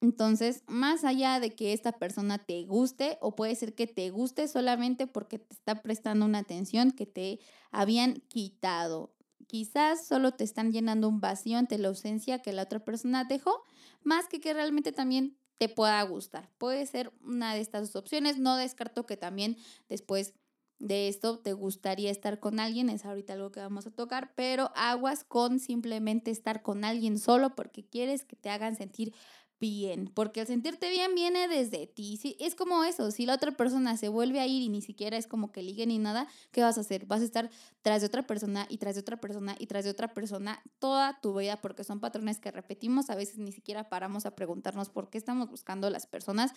Entonces, 0.00 0.62
más 0.68 1.02
allá 1.04 1.40
de 1.40 1.54
que 1.54 1.72
esta 1.72 1.92
persona 1.92 2.38
te 2.38 2.64
guste, 2.64 3.18
o 3.20 3.34
puede 3.34 3.54
ser 3.56 3.74
que 3.74 3.86
te 3.86 4.10
guste 4.10 4.46
solamente 4.46 5.06
porque 5.06 5.38
te 5.40 5.54
está 5.54 5.82
prestando 5.82 6.24
una 6.24 6.38
atención 6.38 6.92
que 6.92 7.06
te 7.06 7.40
habían 7.72 8.14
quitado. 8.28 9.12
Quizás 9.48 10.06
solo 10.06 10.32
te 10.32 10.44
están 10.44 10.72
llenando 10.72 11.08
un 11.08 11.20
vacío 11.20 11.58
ante 11.58 11.78
la 11.78 11.88
ausencia 11.88 12.40
que 12.40 12.52
la 12.52 12.62
otra 12.62 12.84
persona 12.84 13.24
dejó, 13.24 13.62
más 14.02 14.28
que 14.28 14.40
que 14.40 14.52
realmente 14.54 14.92
también 14.92 15.36
te 15.58 15.68
pueda 15.68 16.00
gustar. 16.02 16.48
Puede 16.58 16.86
ser 16.86 17.12
una 17.22 17.54
de 17.54 17.60
estas 17.60 17.92
dos 17.92 17.96
opciones. 17.96 18.38
No 18.38 18.56
descarto 18.56 19.06
que 19.06 19.16
también 19.16 19.56
después 19.88 20.34
de 20.78 21.08
esto 21.08 21.40
te 21.40 21.52
gustaría 21.54 22.10
estar 22.10 22.38
con 22.38 22.60
alguien, 22.60 22.88
es 22.88 23.04
ahorita 23.04 23.32
algo 23.32 23.50
que 23.50 23.58
vamos 23.58 23.86
a 23.86 23.90
tocar, 23.90 24.32
pero 24.36 24.70
aguas 24.76 25.24
con 25.24 25.58
simplemente 25.58 26.30
estar 26.30 26.62
con 26.62 26.84
alguien 26.84 27.18
solo 27.18 27.56
porque 27.56 27.84
quieres 27.84 28.24
que 28.24 28.36
te 28.36 28.48
hagan 28.50 28.76
sentir 28.76 29.12
bien, 29.60 30.10
porque 30.14 30.40
el 30.40 30.46
sentirte 30.46 30.90
bien 30.90 31.14
viene 31.14 31.48
desde 31.48 31.86
ti. 31.86 32.16
Sí, 32.16 32.36
es 32.40 32.54
como 32.54 32.84
eso, 32.84 33.10
si 33.10 33.26
la 33.26 33.34
otra 33.34 33.52
persona 33.52 33.96
se 33.96 34.08
vuelve 34.08 34.40
a 34.40 34.46
ir 34.46 34.62
y 34.62 34.68
ni 34.68 34.82
siquiera 34.82 35.16
es 35.16 35.26
como 35.26 35.52
que 35.52 35.62
ligue 35.62 35.86
ni 35.86 35.98
nada, 35.98 36.28
¿qué 36.52 36.62
vas 36.62 36.78
a 36.78 36.82
hacer? 36.82 37.06
Vas 37.06 37.20
a 37.20 37.24
estar 37.24 37.50
tras 37.82 38.00
de 38.00 38.06
otra 38.06 38.26
persona 38.26 38.66
y 38.68 38.78
tras 38.78 38.94
de 38.94 39.00
otra 39.00 39.20
persona 39.20 39.56
y 39.58 39.66
tras 39.66 39.84
de 39.84 39.90
otra 39.90 40.14
persona 40.14 40.62
toda 40.78 41.20
tu 41.20 41.38
vida, 41.38 41.60
porque 41.60 41.84
son 41.84 42.00
patrones 42.00 42.38
que 42.38 42.50
repetimos, 42.50 43.10
a 43.10 43.16
veces 43.16 43.38
ni 43.38 43.52
siquiera 43.52 43.88
paramos 43.88 44.26
a 44.26 44.34
preguntarnos 44.34 44.90
por 44.90 45.10
qué 45.10 45.18
estamos 45.18 45.50
buscando 45.50 45.90
las 45.90 46.06
personas. 46.06 46.52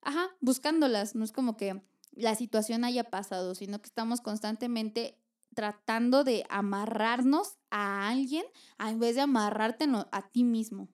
Ajá, 0.00 0.30
buscándolas, 0.40 1.14
no 1.14 1.24
es 1.24 1.32
como 1.32 1.56
que 1.56 1.82
la 2.12 2.34
situación 2.34 2.84
haya 2.84 3.04
pasado, 3.04 3.54
sino 3.54 3.80
que 3.80 3.86
estamos 3.86 4.20
constantemente 4.20 5.18
tratando 5.54 6.24
de 6.24 6.44
amarrarnos 6.48 7.58
a 7.70 8.08
alguien 8.08 8.44
en 8.78 8.98
vez 8.98 9.16
de 9.16 9.22
amarrarte 9.22 9.86
a 10.10 10.22
ti 10.30 10.44
mismo. 10.44 10.88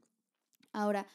Ahora, 0.73 1.07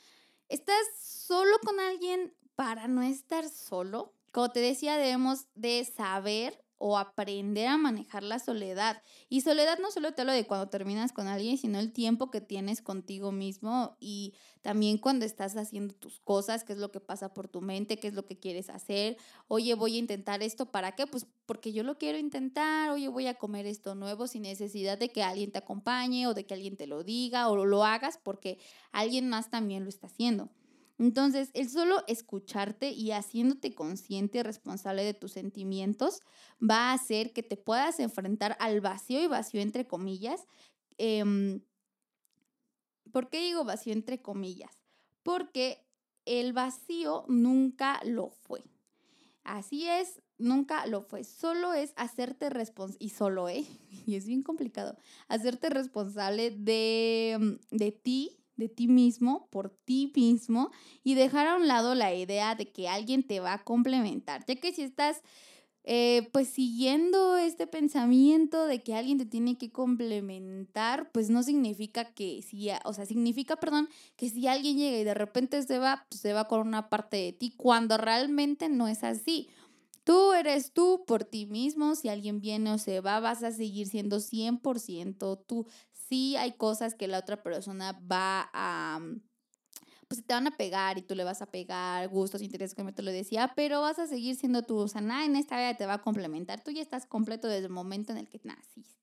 ¿Estás 0.49 0.85
solo 0.99 1.57
con 1.65 1.79
alguien 1.79 2.35
para 2.55 2.87
no 2.87 3.01
estar 3.01 3.49
solo? 3.49 4.13
Como 4.31 4.51
te 4.51 4.59
decía, 4.59 4.97
debemos 4.97 5.47
de 5.55 5.85
saber 5.85 6.62
o 6.85 6.97
aprender 6.97 7.69
a 7.69 7.77
manejar 7.77 8.23
la 8.23 8.39
soledad. 8.39 9.01
Y 9.29 9.39
soledad 9.39 9.79
no 9.79 9.89
solo 9.89 10.13
te 10.13 10.23
hablo 10.23 10.33
de 10.33 10.45
cuando 10.45 10.67
terminas 10.67 11.13
con 11.13 11.27
alguien, 11.29 11.57
sino 11.57 11.79
el 11.79 11.93
tiempo 11.93 12.29
que 12.29 12.41
tienes 12.41 12.81
contigo 12.81 13.31
mismo 13.31 13.95
y 14.01 14.33
también 14.61 14.97
cuando 14.97 15.23
estás 15.23 15.55
haciendo 15.55 15.93
tus 15.93 16.19
cosas, 16.19 16.65
qué 16.65 16.73
es 16.73 16.79
lo 16.79 16.91
que 16.91 16.99
pasa 16.99 17.33
por 17.33 17.47
tu 17.47 17.61
mente, 17.61 17.99
qué 17.99 18.09
es 18.09 18.13
lo 18.15 18.25
que 18.25 18.37
quieres 18.37 18.69
hacer. 18.69 19.15
Oye, 19.47 19.75
voy 19.75 19.95
a 19.95 19.99
intentar 19.99 20.43
esto, 20.43 20.71
¿para 20.71 20.91
qué? 20.91 21.07
Pues 21.07 21.25
porque 21.45 21.71
yo 21.71 21.83
lo 21.83 21.97
quiero 21.97 22.17
intentar, 22.17 22.91
oye, 22.91 23.07
voy 23.07 23.27
a 23.27 23.35
comer 23.35 23.65
esto 23.65 23.95
nuevo 23.95 24.27
sin 24.27 24.41
necesidad 24.41 24.97
de 24.97 25.07
que 25.07 25.23
alguien 25.23 25.53
te 25.53 25.59
acompañe 25.59 26.27
o 26.27 26.33
de 26.33 26.45
que 26.45 26.53
alguien 26.53 26.75
te 26.75 26.85
lo 26.85 27.05
diga 27.05 27.47
o 27.47 27.65
lo 27.65 27.85
hagas 27.85 28.19
porque 28.21 28.59
alguien 28.91 29.29
más 29.29 29.49
también 29.49 29.83
lo 29.83 29.89
está 29.89 30.07
haciendo. 30.07 30.49
Entonces, 30.99 31.49
el 31.53 31.69
solo 31.69 32.03
escucharte 32.07 32.91
y 32.91 33.11
haciéndote 33.11 33.73
consciente 33.73 34.39
y 34.39 34.43
responsable 34.43 35.03
de 35.03 35.13
tus 35.13 35.31
sentimientos 35.31 36.21
va 36.61 36.91
a 36.91 36.93
hacer 36.93 37.33
que 37.33 37.43
te 37.43 37.57
puedas 37.57 37.99
enfrentar 37.99 38.55
al 38.59 38.79
vacío 38.79 39.21
y 39.21 39.27
vacío 39.27 39.61
entre 39.61 39.87
comillas. 39.87 40.45
Em, 40.97 41.61
¿Por 43.11 43.29
qué 43.29 43.41
digo 43.41 43.63
vacío 43.63 43.93
entre 43.93 44.21
comillas? 44.21 44.71
Porque 45.23 45.85
el 46.25 46.53
vacío 46.53 47.25
nunca 47.27 47.99
lo 48.05 48.29
fue. 48.29 48.63
Así 49.43 49.87
es, 49.87 50.21
nunca 50.37 50.85
lo 50.85 51.01
fue. 51.01 51.23
Solo 51.23 51.73
es 51.73 51.93
hacerte 51.95 52.49
responsable, 52.49 53.05
y 53.05 53.09
solo, 53.09 53.49
¿eh? 53.49 53.65
Y 54.05 54.15
es 54.15 54.25
bien 54.25 54.43
complicado, 54.43 54.97
hacerte 55.27 55.69
responsable 55.69 56.51
de, 56.51 57.59
de 57.71 57.91
ti 57.91 58.42
de 58.55 58.69
ti 58.69 58.87
mismo, 58.87 59.47
por 59.51 59.69
ti 59.69 60.11
mismo, 60.15 60.71
y 61.03 61.15
dejar 61.15 61.47
a 61.47 61.55
un 61.55 61.67
lado 61.67 61.95
la 61.95 62.13
idea 62.13 62.55
de 62.55 62.71
que 62.71 62.87
alguien 62.87 63.23
te 63.23 63.39
va 63.39 63.53
a 63.53 63.63
complementar, 63.63 64.45
ya 64.45 64.55
que 64.55 64.73
si 64.73 64.83
estás 64.83 65.21
eh, 65.85 66.29
pues 66.31 66.47
siguiendo 66.47 67.35
este 67.35 67.67
pensamiento 67.67 68.67
de 68.67 68.81
que 68.83 68.95
alguien 68.95 69.17
te 69.17 69.25
tiene 69.25 69.57
que 69.57 69.69
complementar, 69.69 71.11
pues 71.11 71.29
no 71.29 71.43
significa 71.43 72.05
que 72.13 72.41
si, 72.41 72.69
o 72.85 72.93
sea, 72.93 73.05
significa, 73.05 73.57
perdón, 73.57 73.89
que 74.15 74.29
si 74.29 74.47
alguien 74.47 74.77
llega 74.77 74.97
y 74.99 75.03
de 75.03 75.13
repente 75.13 75.61
se 75.61 75.79
va, 75.79 76.05
pues 76.09 76.21
se 76.21 76.31
va 76.31 76.47
con 76.47 76.65
una 76.65 76.89
parte 76.89 77.17
de 77.17 77.33
ti, 77.33 77.53
cuando 77.57 77.97
realmente 77.97 78.69
no 78.69 78.87
es 78.87 79.03
así. 79.03 79.49
Tú 80.05 80.33
eres 80.33 80.71
tú 80.71 81.03
por 81.05 81.25
ti 81.25 81.45
mismo, 81.45 81.95
si 81.95 82.07
alguien 82.07 82.39
viene 82.39 82.71
o 82.71 82.77
se 82.77 83.01
va, 83.01 83.19
vas 83.19 83.43
a 83.43 83.51
seguir 83.51 83.87
siendo 83.87 84.19
100% 84.19 85.37
tú 85.45 85.65
sí 86.07 86.35
hay 86.35 86.53
cosas 86.53 86.95
que 86.95 87.07
la 87.07 87.19
otra 87.19 87.43
persona 87.43 87.99
va 88.09 88.49
a 88.53 88.99
mm, 88.99 89.21
pues 90.07 90.25
te 90.25 90.33
van 90.33 90.47
a 90.47 90.55
pegar 90.57 90.97
y 90.97 91.01
tú 91.01 91.15
le 91.15 91.23
vas 91.23 91.41
a 91.41 91.47
pegar, 91.47 92.07
gustos, 92.07 92.41
intereses, 92.41 92.75
como 92.75 92.93
te 92.93 93.01
lo 93.01 93.11
decía, 93.11 93.51
pero 93.55 93.81
vas 93.81 93.97
a 93.97 94.07
seguir 94.07 94.35
siendo 94.35 94.61
tú, 94.61 94.77
o 94.77 94.87
sea, 94.87 95.01
nada 95.01 95.25
en 95.25 95.35
esta 95.35 95.57
vida 95.57 95.75
te 95.75 95.85
va 95.87 95.95
a 95.95 96.01
complementar, 96.01 96.63
tú 96.63 96.71
ya 96.71 96.81
estás 96.81 97.05
completo 97.05 97.47
desde 97.47 97.65
el 97.65 97.71
momento 97.71 98.11
en 98.11 98.19
el 98.19 98.29
que 98.29 98.39
naciste. 98.43 99.02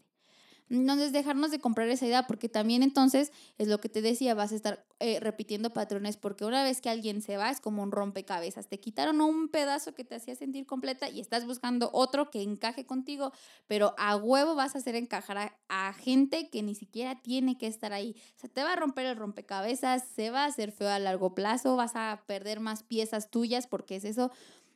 Entonces, 0.71 1.12
dejarnos 1.12 1.50
de 1.50 1.59
comprar 1.59 1.89
esa 1.89 2.07
idea, 2.07 2.29
porque 2.29 2.49
también 2.49 2.85
entonces 2.85 3.33
es 3.59 3.67
lo 3.67 3.79
que 3.81 3.89
te 3.89 4.03
decía, 4.03 4.35
vas 4.35 4.53
a 4.53 4.55
estar 4.55 4.87
eh, 5.00 5.19
repitiendo 5.21 5.71
patrones, 5.71 6.17
porque 6.17 6.45
una 6.45 6.62
vez 6.62 6.81
que 6.81 6.89
alguien 6.89 7.23
se 7.23 7.37
va 7.37 7.50
es 7.50 7.61
como 7.61 7.83
un 7.83 7.91
rompecabezas. 7.91 8.69
Te 8.69 8.79
quitaron 8.79 9.21
un 9.21 9.49
pedazo 9.49 9.95
que 9.95 10.05
te 10.05 10.15
hacía 10.15 10.37
sentir 10.37 10.67
completa 10.67 11.09
y 11.09 11.21
estás 11.21 11.45
buscando 11.45 11.91
otro 11.93 12.31
que 12.31 12.43
encaje 12.43 12.87
contigo, 12.87 13.33
pero 13.67 13.95
a 13.99 14.15
huevo 14.17 14.55
vas 14.55 14.77
a 14.77 14.79
hacer 14.79 14.95
encajar 14.95 15.39
a, 15.39 15.59
a 15.69 15.93
gente 15.93 16.49
que 16.50 16.62
ni 16.62 16.77
siquiera 16.77 17.21
tiene 17.21 17.59
que 17.59 17.67
estar 17.67 17.93
ahí. 17.93 18.15
O 18.37 18.39
sea, 18.39 18.49
te 18.49 18.62
va 18.62 18.75
a 18.75 18.77
romper 18.77 19.07
el 19.07 19.17
rompecabezas, 19.17 20.05
se 20.15 20.31
va 20.31 20.45
a 20.45 20.47
hacer 20.47 20.71
feo 20.71 20.89
a 20.89 21.00
largo 21.00 21.35
plazo, 21.35 21.75
vas 21.75 21.97
a 21.97 22.23
perder 22.27 22.61
más 22.61 22.85
piezas 22.85 23.31
tuyas, 23.31 23.67
porque 23.67 23.97
es 23.97 24.05
eso 24.05 24.31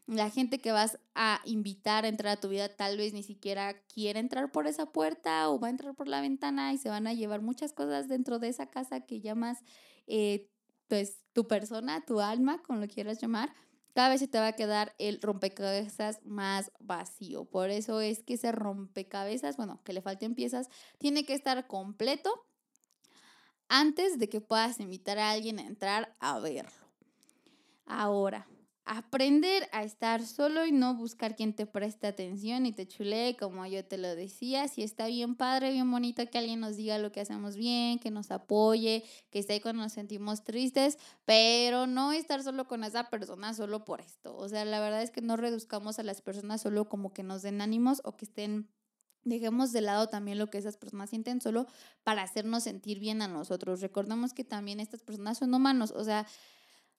la 0.07 0.29
gente 0.31 0.59
que 0.59 0.73
vas 0.73 0.99
a 1.15 1.41
invitar 1.45 2.05
a 2.05 2.09
entrar 2.09 2.37
a 2.37 2.41
tu 2.41 2.49
vida 2.49 2.69
tal 2.69 2.97
vez 2.99 3.13
ni 3.13 3.23
siquiera 3.23 3.75
quiere 3.87 4.21
entrar 4.21 4.53
por 4.53 4.67
esa 4.67 4.93
puerta 4.93 5.49
o 5.49 5.59
va 5.59 5.69
a 5.69 5.71
entrar 5.71 5.95
por 5.95 6.09
la 6.09 6.21
ventana 6.21 6.73
y 6.73 6.79
se 6.79 6.91
van 6.91 7.07
a 7.07 7.15
llevar 7.15 7.41
muchas 7.41 7.73
cosas 7.73 8.09
dentro 8.09 8.39
de 8.39 8.49
esa 8.49 8.67
casa 8.67 9.01
que 9.01 9.21
llamas 9.21 9.59
eh, 10.07 10.51
pues 10.89 11.21
tu 11.33 11.49
persona, 11.49 12.05
tu 12.05 12.21
alma, 12.21 12.63
como 12.63 12.81
lo 12.81 12.89
quieras 12.89 13.21
llamar, 13.21 13.55
cada 13.95 14.09
vez 14.09 14.21
se 14.21 14.29
te 14.29 14.39
va 14.39 14.49
a 14.49 14.53
quedar 14.53 14.95
el 14.99 15.21
rompecabezas 15.23 16.21
más 16.25 16.73
vacío. 16.81 17.45
Por 17.45 17.71
eso 17.71 18.01
es 18.01 18.23
que 18.23 18.35
ese 18.35 18.53
rompecabezas, 18.53 19.57
bueno, 19.57 19.81
que 19.85 19.93
le 19.93 20.03
falten 20.03 20.35
piezas, 20.35 20.69
tiene 20.99 21.25
que 21.25 21.33
estar 21.33 21.67
completo 21.67 22.47
antes 23.69 24.19
de 24.19 24.29
que 24.29 24.41
puedas 24.41 24.81
invitar 24.81 25.19
a 25.19 25.31
alguien 25.31 25.59
a 25.59 25.67
entrar 25.67 26.17
a 26.19 26.39
verlo. 26.41 26.73
Ahora, 27.87 28.47
aprender 28.87 29.69
a 29.73 29.83
estar 29.83 30.25
solo 30.27 30.67
y 30.67 30.73
no 30.73 30.95
buscar 30.95 31.37
quien 31.37 31.55
te 31.55 31.67
preste 31.67 32.07
atención 32.07 32.67
y 32.67 32.73
te 32.73 32.87
chulee, 32.87 33.37
como 33.37 33.65
yo 33.67 33.85
te 33.85 33.97
lo 33.97 34.15
decía. 34.15 34.69
Si 34.69 34.83
está 34.83 35.07
bien 35.07 35.37
padre, 35.37 35.73
bien 35.73 35.91
bonito 35.91 36.25
que 36.29 36.39
alguien 36.39 36.61
nos 36.61 36.77
diga 36.77 36.99
lo 36.99 37.11
que 37.11 37.21
hacemos 37.21 37.57
bien, 37.57 37.99
que 37.99 38.11
nos 38.11 38.31
apoye, 38.31 39.05
que 39.31 39.39
esté 39.39 39.55
ahí 39.55 39.61
cuando 39.61 39.83
nos 39.83 39.93
sentimos 39.93 40.45
tristes, 40.45 40.99
pero 41.25 41.87
no 41.87 42.13
estar 42.13 42.43
solo 42.43 42.67
con 42.69 42.85
esa 42.85 43.11
persona 43.11 43.55
solo 43.55 43.85
por 43.85 44.01
esto. 44.01 44.37
O 44.37 44.49
sea, 44.49 44.65
la 44.65 44.81
verdad 44.81 45.03
es 45.03 45.11
que 45.11 45.23
no 45.23 45.37
reduzcamos 45.37 45.99
a 45.99 46.03
las 46.03 46.21
personas 46.21 46.61
solo 46.61 46.89
como 46.89 47.13
que 47.13 47.23
nos 47.23 47.43
den 47.43 47.61
ánimos 47.61 48.03
o 48.05 48.17
que 48.17 48.27
estén 48.27 48.69
Dejemos 49.25 49.73
de 49.73 49.81
lado 49.81 50.09
también 50.09 50.39
lo 50.39 50.51
que 50.51 50.59
esas 50.59 50.77
personas 50.77 51.09
sienten 51.09 51.41
solo 51.41 51.67
para 52.03 52.23
hacernos 52.23 52.65
sentir 52.65 53.01
bien 53.01 53.23
a 53.23 53.29
nosotros. 53.29 53.81
Recordemos 53.81 54.35
que 54.35 54.45
también 54.45 54.81
estas 54.81 55.03
personas 55.03 55.39
son 55.39 55.55
humanos. 55.55 55.93
O 55.97 56.05
sea, 56.05 56.27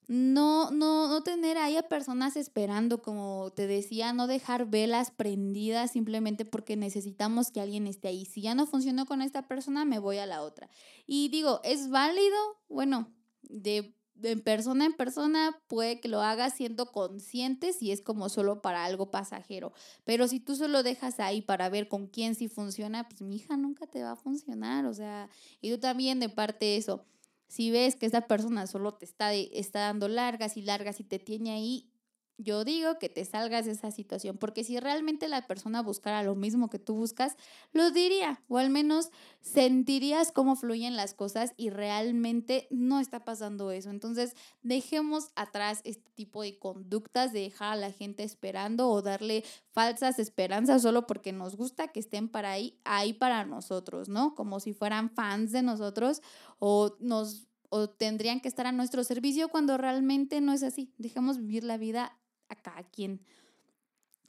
no, 0.08 0.70
no, 0.72 1.08
no 1.08 1.24
tener 1.24 1.58
ahí 1.58 1.78
a 1.78 1.84
personas 1.84 2.36
esperando, 2.36 3.02
como 3.02 3.52
te 3.56 3.66
decía, 3.66 4.14
no 4.14 4.28
dejar 4.28 4.70
velas 4.70 5.12
prendidas 5.12 5.92
simplemente 5.92 6.46
porque 6.46 6.76
necesitamos 6.76 7.52
que 7.52 7.62
alguien 7.62 7.88
esté 7.88 8.10
ahí. 8.10 8.26
Si 8.26 8.42
ya 8.42 8.54
no 8.54 8.68
funcionó 8.68 9.06
con 9.06 9.22
esta 9.22 9.48
persona, 9.48 9.84
me 9.86 10.00
voy 10.00 10.18
a 10.18 10.26
la 10.26 10.44
otra. 10.44 10.70
Y 11.08 11.30
digo, 11.30 11.60
¿es 11.64 11.90
válido? 11.90 12.38
Bueno, 12.70 13.12
de, 13.42 13.96
de 14.14 14.38
persona 14.38 14.86
en 14.86 14.94
persona 14.94 15.60
puede 15.68 16.00
que 16.00 16.08
lo 16.08 16.22
hagas 16.22 16.54
siendo 16.54 16.92
consciente 16.92 17.74
si 17.74 17.92
es 17.92 18.02
como 18.02 18.30
solo 18.30 18.62
para 18.62 18.86
algo 18.86 19.10
pasajero. 19.10 19.74
Pero 20.04 20.28
si 20.28 20.40
tú 20.40 20.56
solo 20.56 20.84
dejas 20.84 21.20
ahí 21.20 21.42
para 21.42 21.70
ver 21.70 21.88
con 21.88 22.08
quién 22.08 22.36
sí 22.36 22.48
funciona, 22.48 23.08
pues 23.08 23.22
mi 23.22 23.38
hija 23.38 23.58
nunca 23.58 23.88
te 23.88 24.04
va 24.04 24.12
a 24.12 24.16
funcionar. 24.16 24.86
O 24.86 24.94
sea, 24.94 25.30
y 25.62 25.72
tú 25.72 25.80
también 25.80 26.20
de 26.20 26.30
parte 26.30 26.78
eso 26.78 27.06
si 27.48 27.72
ves 27.72 27.96
que 27.96 28.06
esa 28.06 28.22
persona 28.22 28.68
solo 28.68 28.94
te 28.96 29.06
está, 29.06 29.34
está 29.34 29.80
dando 29.80 30.08
largas 30.08 30.58
y 30.58 30.62
largas 30.62 31.00
y 31.00 31.04
te 31.04 31.20
tiene 31.20 31.52
ahí, 31.52 31.92
yo 32.38 32.66
digo 32.66 33.00
que 33.00 33.10
te 33.10 33.24
salgas 33.24 33.66
de 33.66 33.72
esa 33.72 33.92
situación, 33.92 34.38
porque 34.38 34.64
si 34.64 34.80
realmente 34.80 35.28
la 35.28 35.48
persona 35.48 35.82
buscara 35.82 36.24
lo 36.24 36.36
mismo 36.36 36.70
que 36.70 36.80
tú 36.80 36.96
buscas, 36.96 37.36
lo 37.72 37.92
diría, 37.92 38.42
o 38.48 38.58
al 38.58 38.70
menos 38.70 39.10
sentirías 39.42 40.32
cómo 40.32 40.56
fluyen 40.56 40.96
las 40.96 41.14
cosas 41.14 41.54
y 41.56 41.70
realmente 41.70 42.68
no 42.72 43.00
está 43.00 43.24
pasando 43.24 43.72
eso. 43.72 43.90
Entonces, 43.90 44.36
dejemos 44.64 45.32
atrás 45.36 45.82
este 45.86 46.12
tipo 46.12 46.42
de 46.42 46.60
conductas 46.60 47.32
de 47.32 47.42
dejar 47.42 47.74
a 47.74 47.78
la 47.78 47.92
gente 47.92 48.24
esperando 48.24 48.90
o 48.90 49.02
darle 49.02 49.44
falsas 49.72 50.20
esperanzas 50.20 50.82
solo 50.82 51.08
porque 51.08 51.32
nos 51.32 51.56
gusta 51.56 51.90
que 51.90 52.00
estén 52.00 52.28
para 52.28 52.52
ahí, 52.52 52.80
ahí 52.84 53.14
para 53.14 53.46
nosotros, 53.46 54.10
¿no? 54.10 54.36
Como 54.36 54.60
si 54.60 54.74
fueran 54.74 55.10
fans 55.10 55.52
de 55.52 55.62
nosotros 55.62 56.22
o 56.60 56.96
nos 57.00 57.48
o 57.70 57.90
tendrían 57.90 58.40
que 58.40 58.48
estar 58.48 58.68
a 58.68 58.72
nuestro 58.72 59.04
servicio 59.04 59.50
cuando 59.50 59.78
realmente 59.78 60.40
no 60.40 60.54
es 60.54 60.64
así. 60.64 60.94
Dejemos 60.98 61.38
vivir 61.40 61.64
la 61.64 61.78
vida 61.78 62.18
a 62.50 62.56
cada 62.56 62.84
quien. 62.84 63.22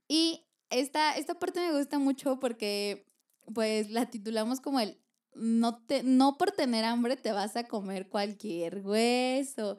Y 0.09 0.45
esta, 0.71 1.17
esta 1.17 1.39
parte 1.39 1.61
me 1.61 1.79
gusta 1.79 1.99
mucho 1.99 2.39
porque 2.39 3.07
pues 3.53 3.91
la 3.91 4.11
titulamos 4.11 4.61
como 4.61 4.81
el 4.81 4.99
no, 5.35 5.79
te, 5.85 6.03
no 6.03 6.39
por 6.39 6.53
tener 6.53 6.85
hambre 6.85 7.17
te 7.17 7.33
vas 7.33 7.57
a 7.57 7.65
comer 7.65 8.09
cualquier 8.09 8.81
hueso. 8.85 9.77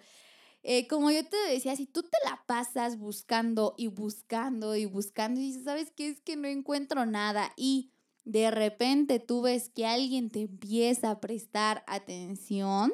Eh, 0.63 0.87
como 0.87 1.11
yo 1.11 1.23
te 1.25 1.37
decía, 1.49 1.75
si 1.75 1.85
tú 1.85 2.03
te 2.03 2.17
la 2.25 2.43
pasas 2.45 2.97
buscando 2.97 3.73
y 3.77 3.87
buscando 3.87 4.75
y 4.75 4.85
buscando 4.85 5.39
y 5.39 5.45
dices, 5.45 5.63
¿sabes 5.63 5.91
qué? 5.91 6.09
Es 6.09 6.21
que 6.21 6.35
no 6.35 6.47
encuentro 6.47 7.05
nada 7.05 7.53
y 7.55 7.91
de 8.25 8.51
repente 8.51 9.19
tú 9.19 9.41
ves 9.41 9.69
que 9.69 9.85
alguien 9.85 10.29
te 10.29 10.41
empieza 10.41 11.11
a 11.11 11.19
prestar 11.21 11.83
atención, 11.87 12.93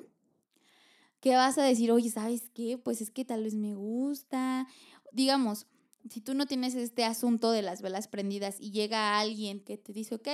¿qué 1.20 1.36
vas 1.36 1.58
a 1.58 1.64
decir? 1.64 1.92
Oye, 1.92 2.12
¿sabes 2.12 2.52
qué? 2.54 2.78
Pues 2.78 3.02
es 3.02 3.10
que 3.10 3.26
tal 3.26 3.44
vez 3.44 3.56
me 3.56 3.74
gusta 3.74 4.68
digamos, 5.14 5.68
si 6.10 6.20
tú 6.20 6.34
no 6.34 6.46
tienes 6.46 6.76
este 6.76 7.06
asunto 7.06 7.52
de 7.52 7.62
las 7.62 7.82
velas 7.82 8.08
prendidas 8.08 8.58
y 8.60 8.72
llega 8.72 9.20
alguien 9.20 9.62
que 9.62 9.78
te 9.78 9.94
dice, 9.94 10.16
ok, 10.16 10.28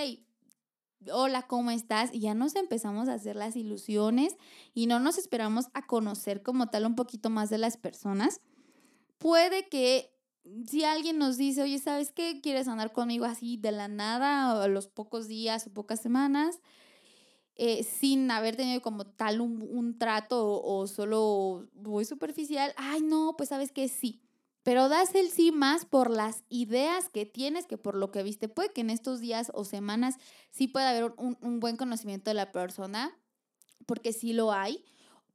hola, 1.14 1.44
¿cómo 1.44 1.72
estás? 1.72 2.10
Y 2.14 2.22
ya 2.22 2.34
nos 2.34 2.56
empezamos 2.56 3.08
a 3.08 3.14
hacer 3.14 3.36
las 3.36 3.56
ilusiones 3.56 4.36
y 4.74 4.88
no 4.88 5.00
nos 5.00 5.18
esperamos 5.18 5.68
a 5.74 5.86
conocer 5.86 6.42
como 6.42 6.68
tal 6.68 6.86
un 6.86 6.96
poquito 6.96 7.30
más 7.30 7.50
de 7.50 7.60
las 7.60 7.78
personas, 7.78 8.42
puede 9.18 9.70
que 9.70 10.12
si 10.68 10.84
alguien 10.84 11.20
nos 11.20 11.38
dice, 11.38 11.62
oye, 11.62 11.78
¿sabes 11.78 12.12
qué? 12.12 12.40
¿Quieres 12.42 12.68
andar 12.68 12.92
conmigo 12.92 13.26
así 13.26 13.58
de 13.58 13.72
la 13.72 13.88
nada 13.88 14.56
o 14.56 14.62
a 14.62 14.68
los 14.68 14.88
pocos 14.88 15.28
días 15.28 15.68
o 15.68 15.74
pocas 15.74 16.02
semanas? 16.02 16.60
Eh, 17.56 17.84
sin 17.84 18.32
haber 18.32 18.56
tenido 18.56 18.82
como 18.82 19.06
tal 19.06 19.42
un, 19.42 19.62
un 19.62 19.98
trato 20.00 20.48
o, 20.48 20.80
o, 20.80 20.88
solo 20.88 21.68
muy 21.74 22.06
superficial, 22.06 22.74
ay, 22.78 23.02
no, 23.02 23.36
pues 23.38 23.50
sabes 23.50 23.74
que 23.74 23.90
sí 23.90 24.22
pero 24.64 24.90
das 24.90 25.16
el 25.16 25.30
sí 25.30 25.52
más 25.52 25.86
por 25.86 26.10
las 26.10 26.44
ideas 26.50 27.10
que 27.10 27.26
tienes 27.26 27.66
que 27.66 27.78
por 27.78 27.96
lo 27.96 28.12
que 28.12 28.24
viste. 28.24 28.50
Puede 28.50 28.70
que 28.70 28.82
en 28.82 28.90
estos 28.90 29.20
días 29.20 29.52
o 29.54 29.66
semanas 29.66 30.16
sí 30.52 30.68
pueda 30.68 30.90
haber 30.90 31.14
un, 31.18 31.38
un 31.42 31.60
buen 31.60 31.78
conocimiento 31.78 32.30
de 32.30 32.36
la 32.36 32.52
persona, 32.52 33.18
porque 33.86 34.14
sí 34.14 34.34
lo 34.34 34.52
hay, 34.52 34.84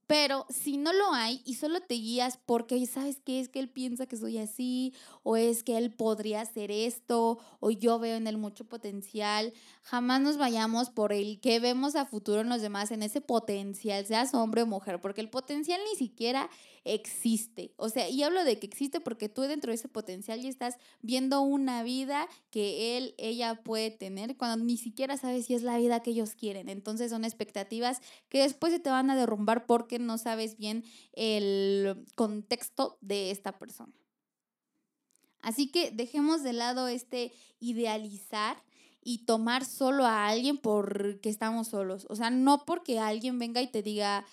pero 0.07 0.45
si 0.51 0.77
no 0.77 0.93
lo 0.93 1.13
hay 1.15 1.41
y 1.47 1.55
solo 1.55 1.81
te 1.81 1.95
guías 1.95 2.39
porque, 2.45 2.85
¿sabes 2.87 3.21
qué? 3.25 3.41
Es 3.41 3.49
que 3.49 3.59
él 3.59 3.71
piensa 3.71 4.07
que 4.07 4.19
soy 4.19 4.37
así, 4.39 4.93
o 5.23 5.37
es 5.37 5.63
que 5.63 5.79
él 5.79 5.93
podría 5.93 6.43
hacer 6.43 6.71
esto, 6.71 7.39
o 7.61 7.71
yo 7.71 7.99
veo 7.99 8.17
en 8.17 8.27
él 8.27 8.37
mucho 8.37 8.67
potencial. 8.67 9.55
Jamás 9.83 10.21
nos 10.21 10.37
vayamos 10.37 10.91
por 10.91 11.13
el 11.13 11.41
que 11.41 11.59
vemos 11.59 11.97
a 11.97 12.05
futuro 12.05 12.43
en 12.43 12.51
los 12.51 12.61
demás, 12.61 12.91
en 12.91 13.03
ese 13.03 13.23
potencial, 13.23 14.05
seas 14.05 14.35
hombre 14.35 14.63
o 14.63 14.67
mujer, 14.67 15.01
porque 15.01 15.23
el 15.23 15.31
potencial 15.31 15.81
ni 15.91 15.97
siquiera 15.97 16.51
existe. 16.85 17.73
O 17.77 17.89
sea, 17.89 18.09
y 18.09 18.23
hablo 18.23 18.45
de 18.45 18.59
que 18.59 18.67
existe 18.67 19.01
porque 19.01 19.29
tú 19.29 19.43
dentro 19.43 19.71
de 19.71 19.77
ese 19.77 19.89
potencial 19.89 20.41
ya 20.41 20.49
estás 20.49 20.77
viendo 21.01 21.41
una 21.41 21.83
vida 21.83 22.29
que 22.51 22.97
él, 22.97 23.15
ella 23.19 23.63
puede 23.63 23.91
tener 23.91 24.37
cuando 24.37 24.65
ni 24.65 24.77
siquiera 24.77 25.17
sabes 25.17 25.47
si 25.47 25.55
es 25.55 25.63
la 25.63 25.79
vida 25.79 26.03
que 26.03 26.11
ellos 26.11 26.35
quieren. 26.35 26.69
Entonces 26.69 27.11
son 27.11 27.25
expectativas 27.25 28.01
que 28.29 28.43
después 28.43 28.73
se 28.73 28.81
te 28.81 28.91
van 28.91 29.11
a 29.11 29.17
derrumbar 29.17 29.67
porque 29.67 29.99
no 29.99 30.19
sabes 30.19 30.59
bien 30.59 30.85
el 31.13 32.05
contexto 32.15 32.99
de 33.01 33.31
esta 33.31 33.59
persona. 33.59 33.93
Así 35.41 35.71
que 35.71 35.91
dejemos 35.91 36.43
de 36.43 36.55
lado 36.55 36.89
este 36.89 37.33
idealizar 37.61 38.57
y 39.03 39.27
tomar 39.27 39.65
solo 39.65 40.07
a 40.07 40.27
alguien 40.27 40.57
porque 40.57 41.29
estamos 41.29 41.69
solos. 41.69 42.07
O 42.09 42.17
sea, 42.17 42.31
no 42.31 42.65
porque 42.65 42.99
alguien 42.99 43.39
venga 43.39 43.61
y 43.61 43.67
te 43.67 43.83
diga 43.83 44.25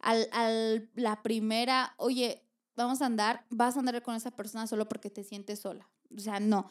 al, 0.00 0.28
al 0.32 0.90
la 0.94 1.22
primera, 1.22 1.94
oye, 1.96 2.44
vamos 2.76 3.02
a 3.02 3.06
andar, 3.06 3.44
vas 3.50 3.76
a 3.76 3.80
andar 3.80 4.02
con 4.02 4.14
esa 4.14 4.30
persona 4.30 4.66
solo 4.66 4.88
porque 4.88 5.10
te 5.10 5.24
sientes 5.24 5.60
sola. 5.60 5.88
O 6.14 6.20
sea, 6.20 6.40
no 6.40 6.70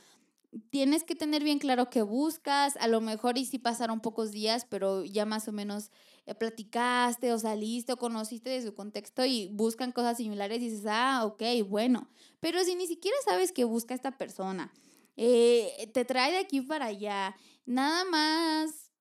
tienes 0.70 1.04
que 1.04 1.16
tener 1.16 1.44
bien 1.44 1.60
claro 1.60 1.90
qué 1.90 2.02
buscas, 2.02 2.78
a 2.78 2.88
lo 2.88 3.02
mejor 3.02 3.38
y 3.38 3.46
si 3.46 3.60
pasaron 3.60 4.00
pocos 4.00 4.32
días, 4.32 4.66
pero 4.70 5.04
ya 5.04 5.26
más 5.26 5.48
o 5.48 5.52
menos 5.52 5.92
eh, 6.26 6.36
platicaste 6.36 7.34
o 7.34 7.40
saliste 7.40 7.94
o 7.94 7.98
conociste 7.98 8.50
de 8.50 8.62
su 8.62 8.74
contexto 8.74 9.26
y 9.26 9.48
buscan 9.48 9.92
cosas 9.92 10.18
similares 10.18 10.62
y 10.62 10.70
dices, 10.70 10.86
ah, 10.88 11.26
ok, 11.26 11.44
bueno, 11.68 12.08
pero 12.40 12.64
si 12.64 12.76
ni 12.76 12.88
siquiera 12.88 13.18
sabes 13.26 13.52
qué 13.52 13.64
busca 13.66 13.94
esta 13.94 14.18
persona, 14.18 14.72
eh, 15.16 15.90
te 15.94 16.06
trae 16.06 16.32
de 16.32 16.40
aquí 16.40 16.62
para 16.62 16.86
allá, 16.88 17.36
nada 17.66 18.06
más, 18.06 18.92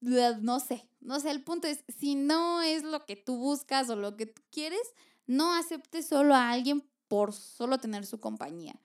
no 0.00 0.60
sé, 0.60 0.88
no 1.06 1.20
sé, 1.20 1.30
el 1.30 1.42
punto 1.42 1.68
es, 1.68 1.84
si 1.98 2.16
no 2.16 2.60
es 2.60 2.82
lo 2.82 3.06
que 3.06 3.16
tú 3.16 3.38
buscas 3.38 3.88
o 3.90 3.96
lo 3.96 4.16
que 4.16 4.26
tú 4.26 4.42
quieres, 4.50 4.80
no 5.26 5.54
aceptes 5.54 6.06
solo 6.06 6.34
a 6.34 6.50
alguien 6.50 6.84
por 7.08 7.32
solo 7.32 7.78
tener 7.78 8.04
su 8.04 8.20
compañía 8.20 8.80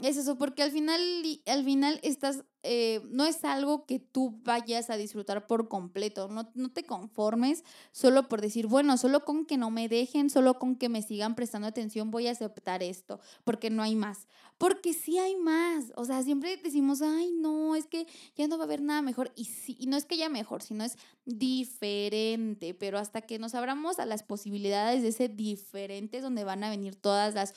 es 0.00 0.16
eso, 0.16 0.36
porque 0.38 0.62
al 0.62 0.70
final, 0.70 1.00
al 1.46 1.64
final 1.64 1.98
estás, 2.02 2.44
eh, 2.62 3.00
no 3.10 3.26
es 3.26 3.44
algo 3.44 3.84
que 3.84 3.98
tú 3.98 4.38
vayas 4.44 4.90
a 4.90 4.96
disfrutar 4.96 5.46
por 5.46 5.68
completo, 5.68 6.28
no, 6.28 6.50
no 6.54 6.70
te 6.70 6.84
conformes 6.84 7.64
solo 7.90 8.28
por 8.28 8.40
decir, 8.40 8.66
bueno, 8.68 8.96
solo 8.96 9.24
con 9.24 9.44
que 9.44 9.56
no 9.56 9.70
me 9.70 9.88
dejen, 9.88 10.30
solo 10.30 10.58
con 10.58 10.76
que 10.76 10.88
me 10.88 11.02
sigan 11.02 11.34
prestando 11.34 11.66
atención 11.66 12.10
voy 12.10 12.28
a 12.28 12.32
aceptar 12.32 12.82
esto, 12.82 13.18
porque 13.44 13.70
no 13.70 13.82
hay 13.82 13.96
más, 13.96 14.28
porque 14.56 14.92
sí 14.92 15.18
hay 15.18 15.36
más, 15.36 15.92
o 15.96 16.04
sea, 16.04 16.22
siempre 16.22 16.56
decimos, 16.56 17.02
ay, 17.02 17.32
no, 17.32 17.74
es 17.74 17.86
que 17.86 18.06
ya 18.36 18.46
no 18.46 18.56
va 18.56 18.64
a 18.64 18.66
haber 18.66 18.82
nada 18.82 19.02
mejor, 19.02 19.32
y, 19.34 19.46
sí, 19.46 19.76
y 19.80 19.86
no 19.86 19.96
es 19.96 20.04
que 20.04 20.16
ya 20.16 20.28
mejor, 20.28 20.62
sino 20.62 20.84
es 20.84 20.96
diferente, 21.24 22.72
pero 22.74 22.98
hasta 22.98 23.22
que 23.22 23.38
nos 23.38 23.54
abramos 23.54 23.98
a 23.98 24.06
las 24.06 24.22
posibilidades 24.22 25.02
de 25.02 25.08
ese 25.08 25.28
diferente, 25.28 26.20
donde 26.20 26.44
van 26.44 26.62
a 26.62 26.70
venir 26.70 26.94
todas 26.94 27.34
las 27.34 27.54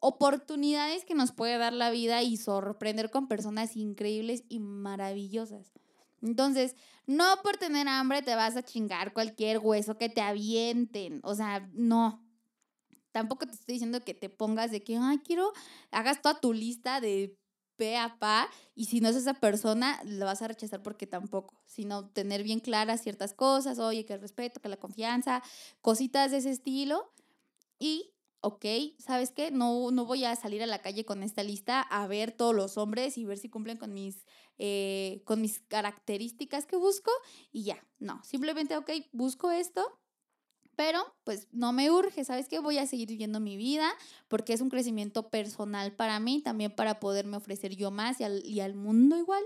oportunidades 0.00 1.04
que 1.04 1.14
nos 1.14 1.32
puede 1.32 1.58
dar 1.58 1.72
la 1.72 1.90
vida 1.90 2.22
y 2.22 2.36
sorprender 2.36 3.10
con 3.10 3.28
personas 3.28 3.76
increíbles 3.76 4.44
y 4.48 4.58
maravillosas. 4.60 5.72
Entonces, 6.22 6.76
no 7.06 7.24
por 7.42 7.56
tener 7.56 7.88
hambre 7.88 8.22
te 8.22 8.34
vas 8.34 8.56
a 8.56 8.62
chingar 8.62 9.12
cualquier 9.12 9.58
hueso 9.58 9.96
que 9.98 10.08
te 10.08 10.20
avienten. 10.20 11.20
O 11.24 11.34
sea, 11.34 11.68
no. 11.72 12.26
tampoco 13.12 13.46
te 13.46 13.52
estoy 13.52 13.74
diciendo 13.74 14.00
que 14.04 14.14
te 14.14 14.30
pongas 14.30 14.70
de 14.70 14.82
que, 14.82 14.96
ay, 14.96 15.18
quiero, 15.18 15.52
hagas 15.90 16.22
toda 16.22 16.40
tu 16.40 16.52
lista 16.52 17.00
de 17.00 17.36
pe 17.76 17.96
a 17.96 18.18
pa 18.18 18.48
y 18.74 18.86
si 18.86 19.00
no 19.00 19.08
es 19.08 19.16
esa 19.16 19.34
persona, 19.34 20.00
lo 20.04 20.26
vas 20.26 20.42
a 20.42 20.48
rechazar 20.48 20.82
porque 20.82 21.06
tampoco, 21.06 21.62
sino 21.66 22.10
tener 22.10 22.42
bien 22.42 22.60
claras 22.60 23.02
ciertas 23.02 23.32
cosas, 23.34 23.78
oye, 23.78 24.04
que 24.04 24.14
el 24.14 24.20
respeto, 24.20 24.60
que 24.60 24.68
la 24.68 24.76
confianza, 24.76 25.42
cositas 25.80 26.30
de 26.30 26.38
ese 26.38 26.50
estilo 26.50 27.10
y 27.78 28.12
ok, 28.40 28.64
¿sabes 28.98 29.32
qué? 29.32 29.50
No, 29.50 29.90
no 29.90 30.06
voy 30.06 30.24
a 30.24 30.36
salir 30.36 30.62
a 30.62 30.66
la 30.66 30.80
calle 30.80 31.04
con 31.04 31.22
esta 31.22 31.42
lista 31.42 31.80
a 31.80 32.06
ver 32.06 32.32
todos 32.32 32.54
los 32.54 32.78
hombres 32.78 33.18
y 33.18 33.24
ver 33.24 33.38
si 33.38 33.48
cumplen 33.48 33.76
con 33.76 33.92
mis, 33.92 34.24
eh, 34.58 35.22
con 35.24 35.40
mis 35.40 35.60
características 35.60 36.66
que 36.66 36.76
busco 36.76 37.10
y 37.52 37.64
ya, 37.64 37.84
no, 37.98 38.22
simplemente, 38.24 38.76
ok, 38.76 38.90
busco 39.12 39.50
esto, 39.50 40.00
pero 40.76 41.14
pues 41.24 41.48
no 41.52 41.72
me 41.72 41.90
urge, 41.90 42.24
¿sabes 42.24 42.48
qué? 42.48 42.58
Voy 42.58 42.78
a 42.78 42.86
seguir 42.86 43.08
viviendo 43.08 43.40
mi 43.40 43.56
vida 43.56 43.92
porque 44.28 44.54
es 44.54 44.60
un 44.60 44.70
crecimiento 44.70 45.28
personal 45.28 45.94
para 45.94 46.18
mí, 46.20 46.40
también 46.40 46.74
para 46.74 47.00
poderme 47.00 47.36
ofrecer 47.36 47.76
yo 47.76 47.90
más 47.90 48.20
y 48.20 48.24
al, 48.24 48.44
y 48.46 48.60
al 48.60 48.74
mundo 48.74 49.18
igual. 49.18 49.44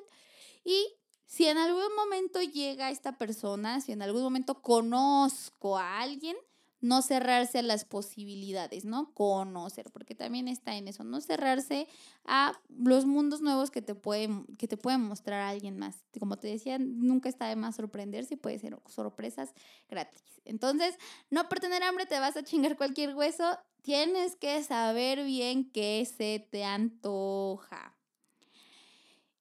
Y 0.65 0.87
si 1.27 1.47
en 1.47 1.59
algún 1.59 1.95
momento 1.97 2.41
llega 2.41 2.91
esta 2.91 3.19
persona, 3.19 3.81
si 3.81 3.91
en 3.91 4.03
algún 4.03 4.23
momento 4.23 4.63
conozco 4.63 5.77
a 5.77 6.01
alguien, 6.01 6.37
no 6.85 7.01
cerrarse 7.01 7.61
a 7.61 7.63
las 7.63 7.87
posibilidades, 7.87 8.85
¿no? 8.85 9.11
Conocer, 9.15 9.91
porque 9.91 10.15
también 10.15 10.49
está 10.49 10.77
en 10.77 10.87
eso, 10.87 11.03
no 11.03 11.19
cerrarse 11.23 11.89
a 12.27 12.53
los 12.69 13.07
mundos 13.07 13.41
nuevos 13.41 13.71
que 13.71 13.81
te 13.81 13.95
pueden, 13.95 14.45
que 14.59 14.69
te 14.69 14.77
pueden 14.77 15.01
mostrar 15.01 15.41
a 15.41 15.49
alguien 15.49 15.79
más. 15.79 16.05
Como 16.21 16.37
te 16.37 16.49
decía, 16.49 16.79
nunca 16.79 17.31
está 17.31 17.49
de 17.49 17.57
más 17.57 17.77
sorprenderse 17.77 18.35
y 18.35 18.37
puede 18.37 18.59
ser 18.59 18.79
sorpresas 18.87 19.55
gratis. 19.89 20.21
Entonces, 20.45 20.95
no 21.31 21.49
por 21.49 21.59
tener 21.59 21.83
hambre 21.83 22.05
te 22.05 22.19
vas 22.19 22.37
a 22.37 22.45
chingar 22.45 22.77
cualquier 22.77 23.15
hueso, 23.17 23.59
tienes 23.81 24.37
que 24.37 24.63
saber 24.63 25.25
bien 25.25 25.71
qué 25.71 26.07
se 26.07 26.47
te 26.51 26.65
antoja. 26.65 27.97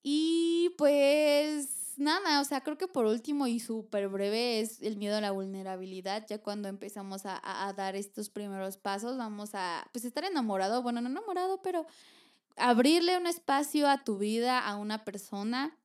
Y 0.02 0.74
pues 0.78 1.83
nada, 2.00 2.42
o 2.42 2.44
sea, 2.44 2.62
creo 2.62 2.78
que 2.78 2.88
por 2.88 3.06
último 3.06 3.48
y 3.48 3.60
súper 3.60 4.08
breve 4.10 4.60
es 4.60 4.82
el 4.82 4.98
miedo 4.98 5.18
a 5.18 5.22
la 5.22 5.32
vulnerabilidad. 5.32 6.26
Ya 6.28 6.40
cuando 6.40 6.68
empezamos 6.68 7.26
a, 7.26 7.40
a, 7.68 7.74
dar 7.74 7.96
estos 7.96 8.30
primeros 8.30 8.78
pasos, 8.78 9.18
vamos 9.18 9.52
a, 9.54 9.88
pues, 9.92 10.06
estar 10.06 10.24
enamorado, 10.26 10.82
bueno, 10.82 11.02
no 11.02 11.10
enamorado, 11.10 11.62
pero 11.62 11.86
abrirle 12.58 13.18
un 13.18 13.28
espacio 13.28 13.90
a 13.90 14.04
tu 14.04 14.18
vida, 14.18 14.60
a 14.60 14.76
una 14.78 15.04
persona, 15.06 15.78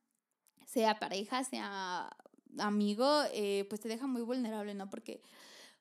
sea 0.65 0.99
pareja, 0.99 1.43
sea 1.43 2.09
amigo, 2.59 3.23
eh, 3.33 3.65
pues 3.69 3.81
te 3.81 3.89
deja 3.89 4.07
muy 4.07 4.21
vulnerable, 4.21 4.73
¿no? 4.73 4.89
Porque, 4.89 5.21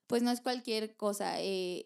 pues, 0.06 0.22
no 0.22 0.30
es 0.30 0.40
cualquier 0.40 0.96
cosa. 0.96 1.40
Eh, 1.40 1.84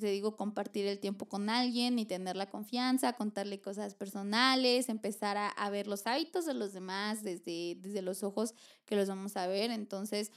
te 0.00 0.08
digo, 0.08 0.36
compartir 0.36 0.86
el 0.86 0.98
tiempo 0.98 1.26
con 1.26 1.50
alguien 1.50 1.98
y 1.98 2.06
tener 2.06 2.36
la 2.36 2.48
confianza, 2.48 3.12
contarle 3.12 3.60
cosas 3.60 3.94
personales, 3.94 4.88
empezar 4.88 5.36
a, 5.36 5.48
a, 5.48 5.70
ver 5.70 5.86
los 5.86 6.06
hábitos 6.06 6.46
de 6.46 6.54
los 6.54 6.72
demás 6.72 7.22
desde, 7.22 7.76
desde 7.80 8.02
los 8.02 8.22
ojos 8.22 8.54
que 8.86 8.96
los 8.96 9.08
vamos 9.08 9.36
a 9.36 9.46
ver. 9.46 9.70
Entonces, 9.70 10.32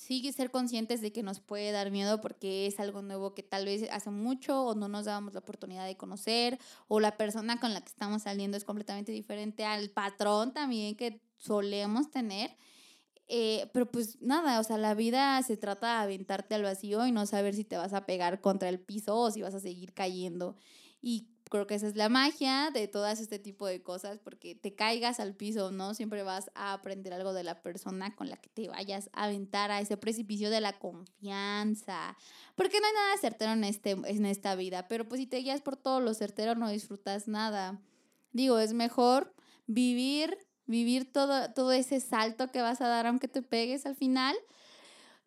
sí 0.00 0.32
ser 0.32 0.50
conscientes 0.50 1.02
de 1.02 1.12
que 1.12 1.22
nos 1.22 1.40
puede 1.40 1.72
dar 1.72 1.90
miedo 1.90 2.20
porque 2.22 2.66
es 2.66 2.80
algo 2.80 3.02
nuevo 3.02 3.34
que 3.34 3.42
tal 3.42 3.66
vez 3.66 3.88
hace 3.90 4.10
mucho 4.10 4.64
o 4.64 4.74
no 4.74 4.88
nos 4.88 5.04
dábamos 5.04 5.34
la 5.34 5.40
oportunidad 5.40 5.86
de 5.86 5.96
conocer 5.96 6.58
o 6.88 7.00
la 7.00 7.18
persona 7.18 7.60
con 7.60 7.74
la 7.74 7.82
que 7.82 7.88
estamos 7.88 8.22
saliendo 8.22 8.56
es 8.56 8.64
completamente 8.64 9.12
diferente 9.12 9.64
al 9.64 9.90
patrón 9.90 10.54
también 10.54 10.96
que 10.96 11.20
solemos 11.36 12.10
tener. 12.10 12.56
Eh, 13.32 13.70
pero 13.72 13.88
pues 13.88 14.20
nada, 14.20 14.58
o 14.58 14.64
sea, 14.64 14.76
la 14.76 14.94
vida 14.94 15.40
se 15.44 15.56
trata 15.56 15.86
de 15.86 16.02
aventarte 16.02 16.56
al 16.56 16.64
vacío 16.64 17.06
y 17.06 17.12
no 17.12 17.26
saber 17.26 17.54
si 17.54 17.62
te 17.62 17.76
vas 17.76 17.92
a 17.92 18.04
pegar 18.04 18.40
contra 18.40 18.68
el 18.68 18.80
piso 18.80 19.16
o 19.16 19.30
si 19.30 19.40
vas 19.40 19.54
a 19.54 19.60
seguir 19.60 19.94
cayendo. 19.94 20.56
Y 21.00 21.28
creo 21.48 21.68
que 21.68 21.76
esa 21.76 21.86
es 21.86 21.94
la 21.94 22.08
magia 22.08 22.72
de 22.72 22.88
todas 22.88 23.20
este 23.20 23.38
tipo 23.38 23.68
de 23.68 23.84
cosas, 23.84 24.18
porque 24.18 24.56
te 24.56 24.74
caigas 24.74 25.20
al 25.20 25.36
piso, 25.36 25.70
¿no? 25.70 25.94
Siempre 25.94 26.24
vas 26.24 26.50
a 26.56 26.72
aprender 26.72 27.12
algo 27.12 27.32
de 27.32 27.44
la 27.44 27.62
persona 27.62 28.16
con 28.16 28.28
la 28.28 28.36
que 28.36 28.48
te 28.48 28.68
vayas 28.68 29.10
a 29.12 29.26
aventar 29.26 29.70
a 29.70 29.80
ese 29.80 29.96
precipicio 29.96 30.50
de 30.50 30.60
la 30.60 30.80
confianza. 30.80 32.16
Porque 32.56 32.80
no 32.80 32.86
hay 32.88 32.92
nada 32.94 33.16
certero 33.20 33.52
en, 33.52 33.62
este, 33.62 33.90
en 33.90 34.26
esta 34.26 34.56
vida, 34.56 34.88
pero 34.88 35.06
pues 35.06 35.20
si 35.20 35.28
te 35.28 35.36
guías 35.36 35.62
por 35.62 35.76
todo 35.76 36.00
lo 36.00 36.14
certero 36.14 36.56
no 36.56 36.68
disfrutas 36.68 37.28
nada. 37.28 37.80
Digo, 38.32 38.58
es 38.58 38.72
mejor 38.72 39.32
vivir 39.68 40.36
vivir 40.70 41.12
todo, 41.12 41.52
todo 41.52 41.72
ese 41.72 42.00
salto 42.00 42.48
que 42.48 42.62
vas 42.62 42.80
a 42.80 42.88
dar 42.88 43.06
aunque 43.06 43.28
te 43.28 43.42
pegues 43.42 43.86
al 43.86 43.96
final. 43.96 44.36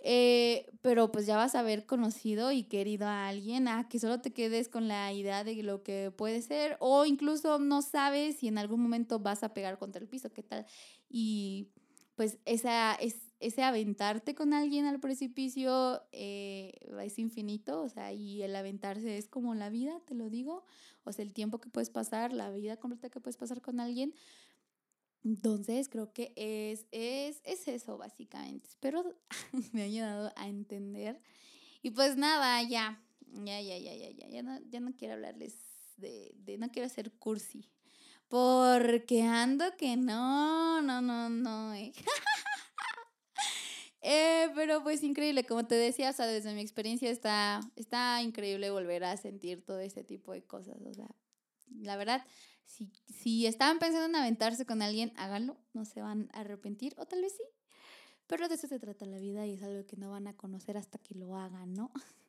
Eh, 0.05 0.69
pero 0.81 1.13
pues 1.13 1.25
ya 1.25 1.37
vas 1.37 1.55
a 1.55 1.59
haber 1.59 1.85
conocido 1.85 2.51
y 2.51 2.63
querido 2.63 3.07
a 3.07 3.29
alguien, 3.29 3.69
a 3.69 3.87
que 3.87 3.99
solo 3.99 4.19
te 4.19 4.33
quedes 4.33 4.67
con 4.67 4.89
la 4.89 5.13
idea 5.13 5.45
de 5.45 5.63
lo 5.63 5.81
que 5.81 6.11
puede 6.11 6.41
ser 6.41 6.75
o 6.81 7.05
incluso 7.05 7.57
no 7.57 7.81
sabes 7.81 8.35
si 8.35 8.49
en 8.49 8.57
algún 8.57 8.81
momento 8.81 9.19
vas 9.19 9.43
a 9.43 9.53
pegar 9.53 9.77
contra 9.77 10.01
el 10.01 10.09
piso, 10.09 10.33
qué 10.33 10.43
tal. 10.43 10.65
Y 11.09 11.69
pues 12.15 12.37
esa, 12.43 12.95
es, 12.95 13.15
ese 13.39 13.63
aventarte 13.63 14.35
con 14.35 14.53
alguien 14.53 14.85
al 14.85 14.99
precipicio 14.99 16.01
eh, 16.11 16.73
es 17.01 17.17
infinito, 17.17 17.81
o 17.81 17.89
sea, 17.89 18.11
y 18.11 18.41
el 18.43 18.55
aventarse 18.55 19.17
es 19.17 19.27
como 19.27 19.55
la 19.55 19.69
vida, 19.69 20.01
te 20.05 20.15
lo 20.15 20.29
digo, 20.29 20.65
o 21.05 21.11
sea, 21.11 21.23
el 21.23 21.33
tiempo 21.33 21.59
que 21.59 21.69
puedes 21.69 21.89
pasar, 21.89 22.33
la 22.33 22.49
vida 22.51 22.77
completa 22.77 23.09
que 23.09 23.19
puedes 23.19 23.37
pasar 23.37 23.61
con 23.61 23.79
alguien, 23.79 24.13
entonces 25.23 25.87
creo 25.89 26.11
que 26.11 26.33
es, 26.35 26.85
es, 26.91 27.41
es 27.45 27.67
eso 27.67 27.97
básicamente. 27.97 28.67
Espero 28.67 29.15
me 29.71 29.81
ha 29.81 29.85
ayudado 29.85 30.33
a 30.35 30.47
entender. 30.47 31.21
Y 31.81 31.91
pues 31.91 32.17
nada, 32.17 32.61
ya, 32.63 33.01
ya, 33.27 33.61
ya, 33.61 33.77
ya, 33.77 33.95
ya, 33.95 34.09
ya, 34.09 34.27
ya 34.27 34.43
no, 34.43 34.59
ya 34.69 34.79
no 34.79 34.93
quiero 34.95 35.15
hablarles 35.15 35.55
de, 35.97 36.33
de, 36.37 36.57
no 36.57 36.69
quiero 36.69 36.87
hacer 36.87 37.11
cursi. 37.13 37.69
Porque 38.27 39.21
ando 39.21 39.65
que 39.77 39.95
no, 39.95 40.81
no, 40.81 41.01
no, 41.01 41.29
no. 41.29 41.73
Eh. 41.73 41.93
eh, 44.01 44.49
pero 44.55 44.83
pues 44.83 45.03
increíble, 45.03 45.45
como 45.45 45.67
te 45.67 45.75
decía, 45.75 46.09
o 46.09 46.13
sea, 46.13 46.25
desde 46.25 46.53
mi 46.53 46.61
experiencia 46.61 47.09
está, 47.09 47.61
está 47.75 48.21
increíble 48.21 48.71
volver 48.71 49.03
a 49.03 49.17
sentir 49.17 49.63
todo 49.63 49.79
este 49.79 50.03
tipo 50.03 50.33
de 50.33 50.43
cosas. 50.43 50.81
O 50.85 50.93
sea, 50.93 51.09
la 51.81 51.97
verdad, 51.97 52.25
si, 52.65 52.91
si 53.07 53.45
estaban 53.45 53.79
pensando 53.79 54.05
en 54.05 54.15
aventarse 54.15 54.65
con 54.65 54.81
alguien, 54.81 55.13
háganlo, 55.15 55.57
no 55.73 55.85
se 55.85 56.01
van 56.01 56.29
a 56.33 56.41
arrepentir, 56.41 56.93
o 56.97 57.05
tal 57.05 57.21
vez 57.21 57.33
sí. 57.35 57.43
Pero 58.27 58.47
de 58.47 58.55
eso 58.55 58.67
se 58.67 58.79
trata 58.79 59.05
la 59.05 59.17
vida 59.17 59.45
y 59.45 59.53
es 59.53 59.63
algo 59.63 59.85
que 59.85 59.97
no 59.97 60.09
van 60.11 60.27
a 60.27 60.35
conocer 60.35 60.77
hasta 60.77 60.97
que 60.97 61.15
lo 61.15 61.35
hagan, 61.35 61.73
¿no? 61.73 61.91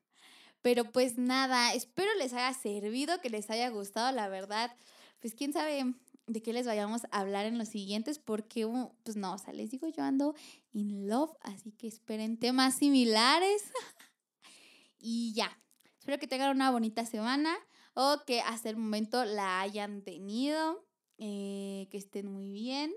Pero 0.63 0.91
pues 0.91 1.19
nada, 1.19 1.73
espero 1.75 2.11
les 2.19 2.33
haya 2.33 2.53
servido, 2.55 3.21
que 3.21 3.31
les 3.31 3.51
haya 3.51 3.69
gustado, 3.69 4.11
la 4.13 4.29
verdad. 4.29 4.75
Pues 5.21 5.35
quién 5.35 5.53
sabe 5.53 5.95
de 6.27 6.43
qué 6.43 6.53
les 6.53 6.67
vayamos 6.67 7.05
a 7.11 7.21
hablar 7.21 7.47
en 7.47 7.59
los 7.59 7.69
siguientes, 7.69 8.19
porque, 8.19 8.67
pues 9.03 9.17
no, 9.17 9.35
o 9.35 9.39
sea, 9.39 9.53
les 9.53 9.71
digo, 9.71 9.89
yo 9.89 10.03
ando 10.03 10.35
in 10.73 11.07
love, 11.07 11.31
así 11.43 11.73
que 11.73 11.87
esperen 11.87 12.39
temas 12.39 12.77
similares. 12.77 13.63
y 14.99 15.33
ya, 15.35 15.59
espero 15.99 16.19
que 16.19 16.27
tengan 16.27 16.55
una 16.55 16.71
bonita 16.71 17.05
semana 17.05 17.55
o 17.95 18.19
que 18.27 18.41
hasta 18.41 18.71
el 18.71 18.77
momento 18.77 19.25
la 19.25 19.61
hayan 19.61 20.03
tenido, 20.03 20.85
eh, 21.19 21.89
que 21.91 21.99
estén 21.99 22.27
muy 22.31 22.51
bien, 22.51 22.93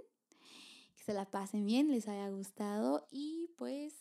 que 0.96 1.04
se 1.04 1.14
la 1.14 1.30
pasen 1.30 1.66
bien, 1.66 1.92
les 1.92 2.08
haya 2.08 2.30
gustado 2.30 3.08
y 3.12 3.50
pues 3.58 3.94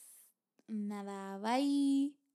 nada, 0.67 1.39
bye. 1.39 2.26